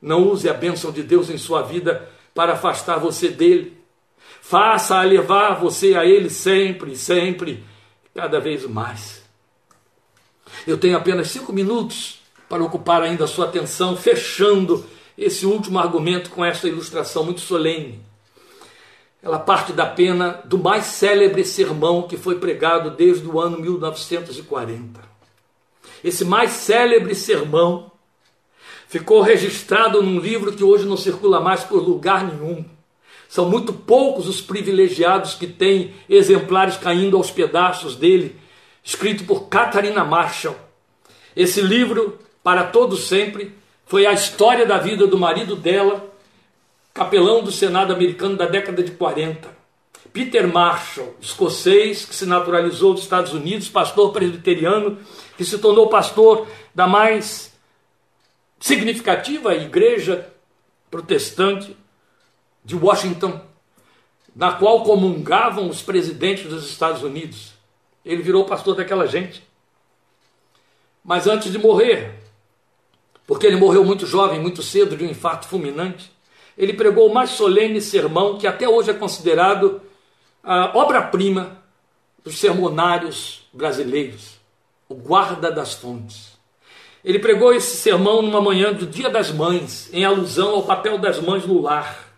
[0.00, 3.78] Não use a bênção de Deus em sua vida para afastar você dele.
[4.40, 7.64] Faça-a levar você a ele sempre, sempre,
[8.14, 9.22] cada vez mais.
[10.66, 14.84] Eu tenho apenas cinco minutos para ocupar ainda a sua atenção, fechando
[15.16, 18.00] esse último argumento com esta ilustração muito solene.
[19.22, 25.00] Ela parte da pena do mais célebre sermão que foi pregado desde o ano 1940.
[26.02, 27.89] Esse mais célebre sermão
[28.90, 32.64] ficou registrado num livro que hoje não circula mais por lugar nenhum.
[33.28, 38.34] São muito poucos os privilegiados que têm exemplares caindo aos pedaços dele,
[38.82, 40.56] escrito por Catarina Marshall.
[41.36, 43.54] Esse livro, para todo sempre,
[43.86, 46.12] foi a história da vida do marido dela,
[46.92, 49.48] capelão do Senado americano da década de 40.
[50.12, 54.98] Peter Marshall, escocês que se naturalizou dos Estados Unidos, pastor presbiteriano,
[55.36, 57.49] que se tornou pastor da mais
[58.60, 60.30] significativa igreja
[60.90, 61.74] protestante
[62.62, 63.40] de Washington,
[64.36, 67.54] na qual comungavam os presidentes dos Estados Unidos.
[68.04, 69.42] Ele virou pastor daquela gente.
[71.02, 72.14] Mas antes de morrer,
[73.26, 76.12] porque ele morreu muito jovem, muito cedo, de um infarto fulminante,
[76.56, 79.80] ele pregou o mais solene sermão que até hoje é considerado
[80.44, 81.62] a obra-prima
[82.22, 84.38] dos sermonários brasileiros,
[84.88, 86.29] o guarda das fontes.
[87.04, 91.18] Ele pregou esse sermão numa manhã do Dia das Mães, em alusão ao papel das
[91.18, 92.10] mães no lar.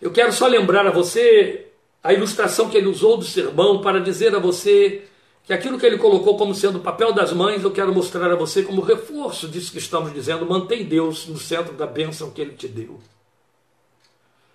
[0.00, 1.66] Eu quero só lembrar a você
[2.02, 5.04] a ilustração que ele usou do sermão para dizer a você
[5.44, 8.36] que aquilo que ele colocou como sendo o papel das mães, eu quero mostrar a
[8.36, 10.46] você como reforço disso que estamos dizendo.
[10.46, 13.00] Mantém Deus no centro da bênção que ele te deu.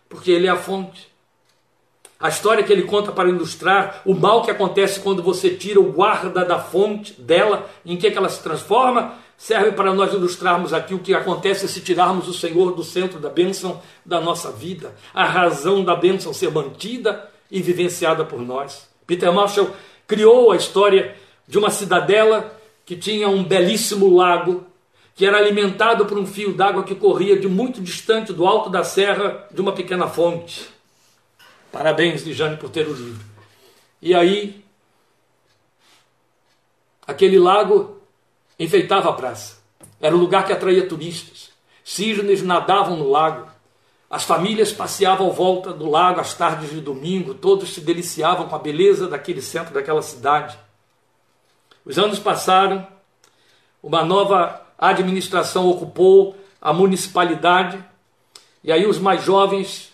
[0.07, 1.14] Porque ele é a fonte.
[2.20, 5.91] A história que ele conta para ilustrar o mal que acontece quando você tira o
[5.91, 10.93] guarda da fonte dela, em que, que ela se transforma, serve para nós ilustrarmos aqui
[10.93, 15.26] o que acontece se tirarmos o Senhor do centro da bênção da nossa vida, a
[15.26, 18.88] razão da bênção ser mantida e vivenciada por nós.
[19.05, 19.72] Peter Marshall
[20.07, 21.16] criou a história
[21.47, 22.55] de uma cidadela
[22.86, 24.66] que tinha um belíssimo lago
[25.16, 28.84] que era alimentado por um fio d'água que corria de muito distante do alto da
[28.84, 30.74] serra de uma pequena fonte.
[31.76, 33.26] Parabéns, Lijane, por ter o livro.
[34.01, 34.63] E aí,
[37.05, 38.01] aquele lago
[38.57, 39.57] enfeitava a praça.
[39.99, 41.51] Era o lugar que atraía turistas.
[41.84, 43.51] Cisnes nadavam no lago.
[44.09, 47.34] As famílias passeavam à volta do lago às tardes de domingo.
[47.34, 50.57] Todos se deliciavam com a beleza daquele centro, daquela cidade.
[51.84, 52.88] Os anos passaram.
[53.84, 57.84] Uma nova administração ocupou a municipalidade.
[58.63, 59.93] E aí os mais jovens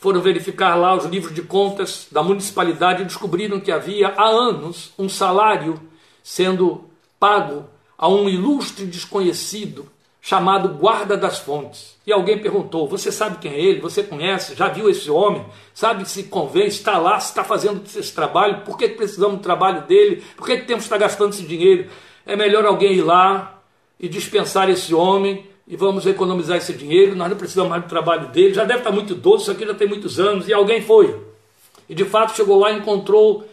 [0.00, 4.92] foram verificar lá os livros de contas da municipalidade e descobriram que havia há anos
[4.98, 5.78] um salário
[6.22, 6.84] sendo
[7.18, 7.66] pago
[7.98, 9.86] a um ilustre desconhecido
[10.22, 11.96] chamado Guarda das Fontes.
[12.06, 13.80] E alguém perguntou: Você sabe quem é ele?
[13.80, 14.54] Você conhece?
[14.54, 15.44] Já viu esse homem?
[15.74, 16.66] Sabe se convém?
[16.66, 17.18] Está lá?
[17.18, 18.62] Está fazendo esse trabalho?
[18.62, 20.24] Por que precisamos do trabalho dele?
[20.34, 21.90] Por que temos que estar gastando esse dinheiro?
[22.24, 23.60] É melhor alguém ir lá
[23.98, 28.26] e dispensar esse homem e vamos economizar esse dinheiro, nós não precisamos mais do trabalho
[28.26, 31.16] dele, já deve estar muito idoso, isso aqui já tem muitos anos, e alguém foi.
[31.88, 33.44] E de fato chegou lá e encontrou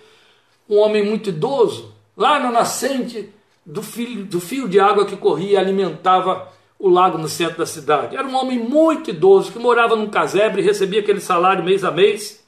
[0.68, 3.30] um homem muito idoso, lá na nascente
[3.63, 7.68] do fio, do fio de água que corria e alimentava o lago no centro da
[7.68, 8.15] cidade.
[8.15, 11.91] Era um homem muito idoso que morava num casebre e recebia aquele salário mês a
[11.91, 12.43] mês,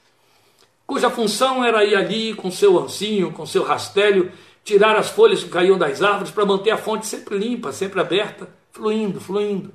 [0.84, 4.32] cuja função era ir ali com seu ancinho, com seu rastelho,
[4.64, 8.58] tirar as folhas que caíam das árvores para manter a fonte sempre limpa, sempre aberta
[8.72, 9.72] fluindo, fluindo.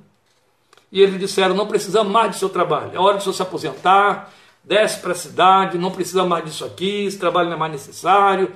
[0.90, 4.32] E eles disseram: não precisamos mais do seu trabalho, é hora de você se aposentar,
[4.62, 8.52] desce para a cidade, não precisa mais disso aqui, esse trabalho não é mais necessário,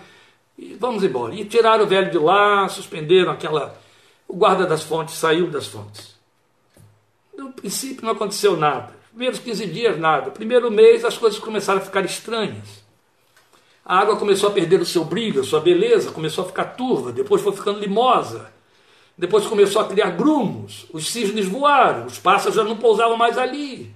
[0.58, 1.34] e vamos embora.
[1.34, 3.78] E tiraram o velho de lá, suspenderam aquela.
[4.28, 6.14] O guarda das fontes saiu das fontes.
[7.36, 8.94] No princípio não aconteceu nada.
[9.10, 10.30] Primeiros 15 dias, nada.
[10.30, 12.80] Primeiro mês as coisas começaram a ficar estranhas.
[13.84, 17.10] A água começou a perder o seu brilho, a sua beleza, começou a ficar turva,
[17.10, 18.52] depois foi ficando limosa.
[19.20, 23.94] Depois começou a criar grumos, os cisnes voaram, os pássaros já não pousavam mais ali.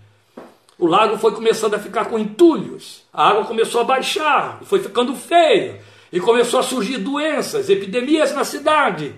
[0.78, 5.16] O lago foi começando a ficar com entulhos, a água começou a baixar, foi ficando
[5.16, 5.80] feia,
[6.12, 9.14] e começou a surgir doenças, epidemias na cidade.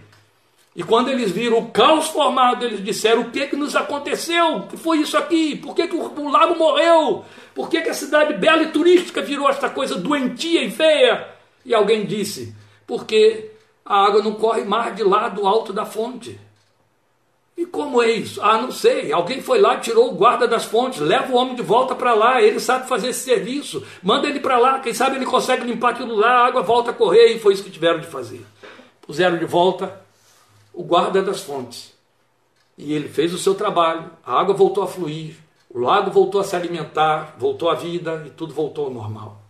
[0.77, 4.59] E quando eles viram o caos formado, eles disseram: o que, que nos aconteceu?
[4.59, 5.57] O que foi isso aqui?
[5.57, 7.25] Por que, que o, o lago morreu?
[7.53, 11.27] Por que, que a cidade bela e turística virou esta coisa doentia e feia?
[11.65, 12.55] E alguém disse:
[12.87, 13.56] porque
[13.87, 16.41] a água não corre mais de lá do alto da fonte.
[17.57, 18.43] E como é isso?
[18.43, 19.13] Ah, não sei.
[19.13, 22.43] Alguém foi lá, tirou o guarda das fontes, leva o homem de volta para lá.
[22.43, 23.87] Ele sabe fazer esse serviço.
[24.03, 24.81] Manda ele para lá.
[24.81, 26.43] Quem sabe ele consegue limpar aquilo lá.
[26.43, 27.29] A água volta a correr.
[27.29, 28.45] E foi isso que tiveram de fazer.
[29.01, 30.03] Puseram de volta
[30.75, 31.95] o guarda das fontes.
[32.77, 34.11] E ele fez o seu trabalho.
[34.27, 35.37] A água voltou a fluir.
[35.71, 37.37] O lago voltou a se alimentar.
[37.39, 39.46] Voltou a vida e tudo voltou ao normal.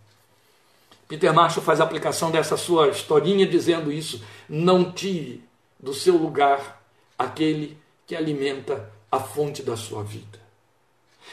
[1.07, 5.43] Peter Marshall faz aplicação dessa sua historinha dizendo isso: não tire
[5.79, 6.83] do seu lugar
[7.17, 10.39] aquele que alimenta a fonte da sua vida.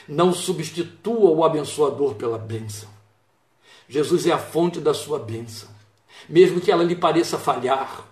[0.09, 2.89] Não substitua o abençoador pela bênção.
[3.89, 5.69] Jesus é a fonte da sua bênção.
[6.29, 8.05] Mesmo que ela lhe pareça falhar,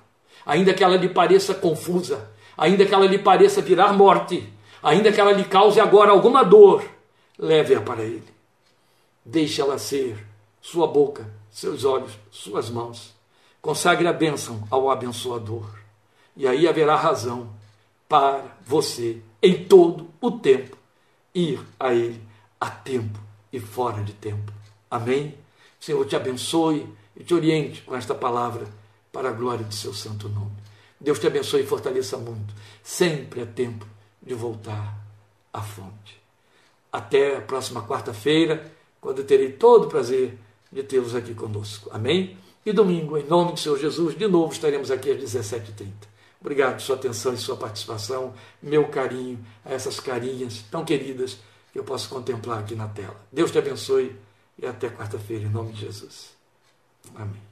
[0.44, 4.52] ainda que ela lhe pareça confusa, ainda que ela lhe pareça virar morte,
[4.82, 6.84] ainda que ela lhe cause agora alguma dor,
[7.38, 8.28] leve-a para Ele.
[9.24, 10.26] Deixe ela ser
[10.60, 13.12] sua boca seus olhos, suas mãos.
[13.60, 15.68] Consagre a bênção ao abençoador.
[16.34, 17.50] E aí haverá razão
[18.08, 20.76] para você, em todo o tempo,
[21.34, 22.20] ir a Ele
[22.58, 23.18] a tempo
[23.52, 24.52] e fora de tempo.
[24.90, 25.36] Amém?
[25.78, 28.66] Senhor te abençoe e te oriente com esta palavra
[29.12, 30.52] para a glória de seu santo nome.
[31.00, 32.54] Deus te abençoe e fortaleça muito.
[32.82, 33.86] Sempre é tempo
[34.22, 34.96] de voltar
[35.52, 36.20] à fonte.
[36.90, 40.38] Até a próxima quarta-feira, quando terei todo o prazer
[40.72, 41.90] de tê-los aqui conosco.
[41.92, 42.36] Amém?
[42.64, 45.90] E domingo, em nome do Senhor Jesus, de novo estaremos aqui às 17h30.
[46.40, 51.38] Obrigado por sua atenção e sua participação, meu carinho a essas carinhas tão queridas
[51.72, 53.16] que eu posso contemplar aqui na tela.
[53.30, 54.16] Deus te abençoe
[54.58, 56.30] e até quarta-feira, em nome de Jesus.
[57.14, 57.51] Amém.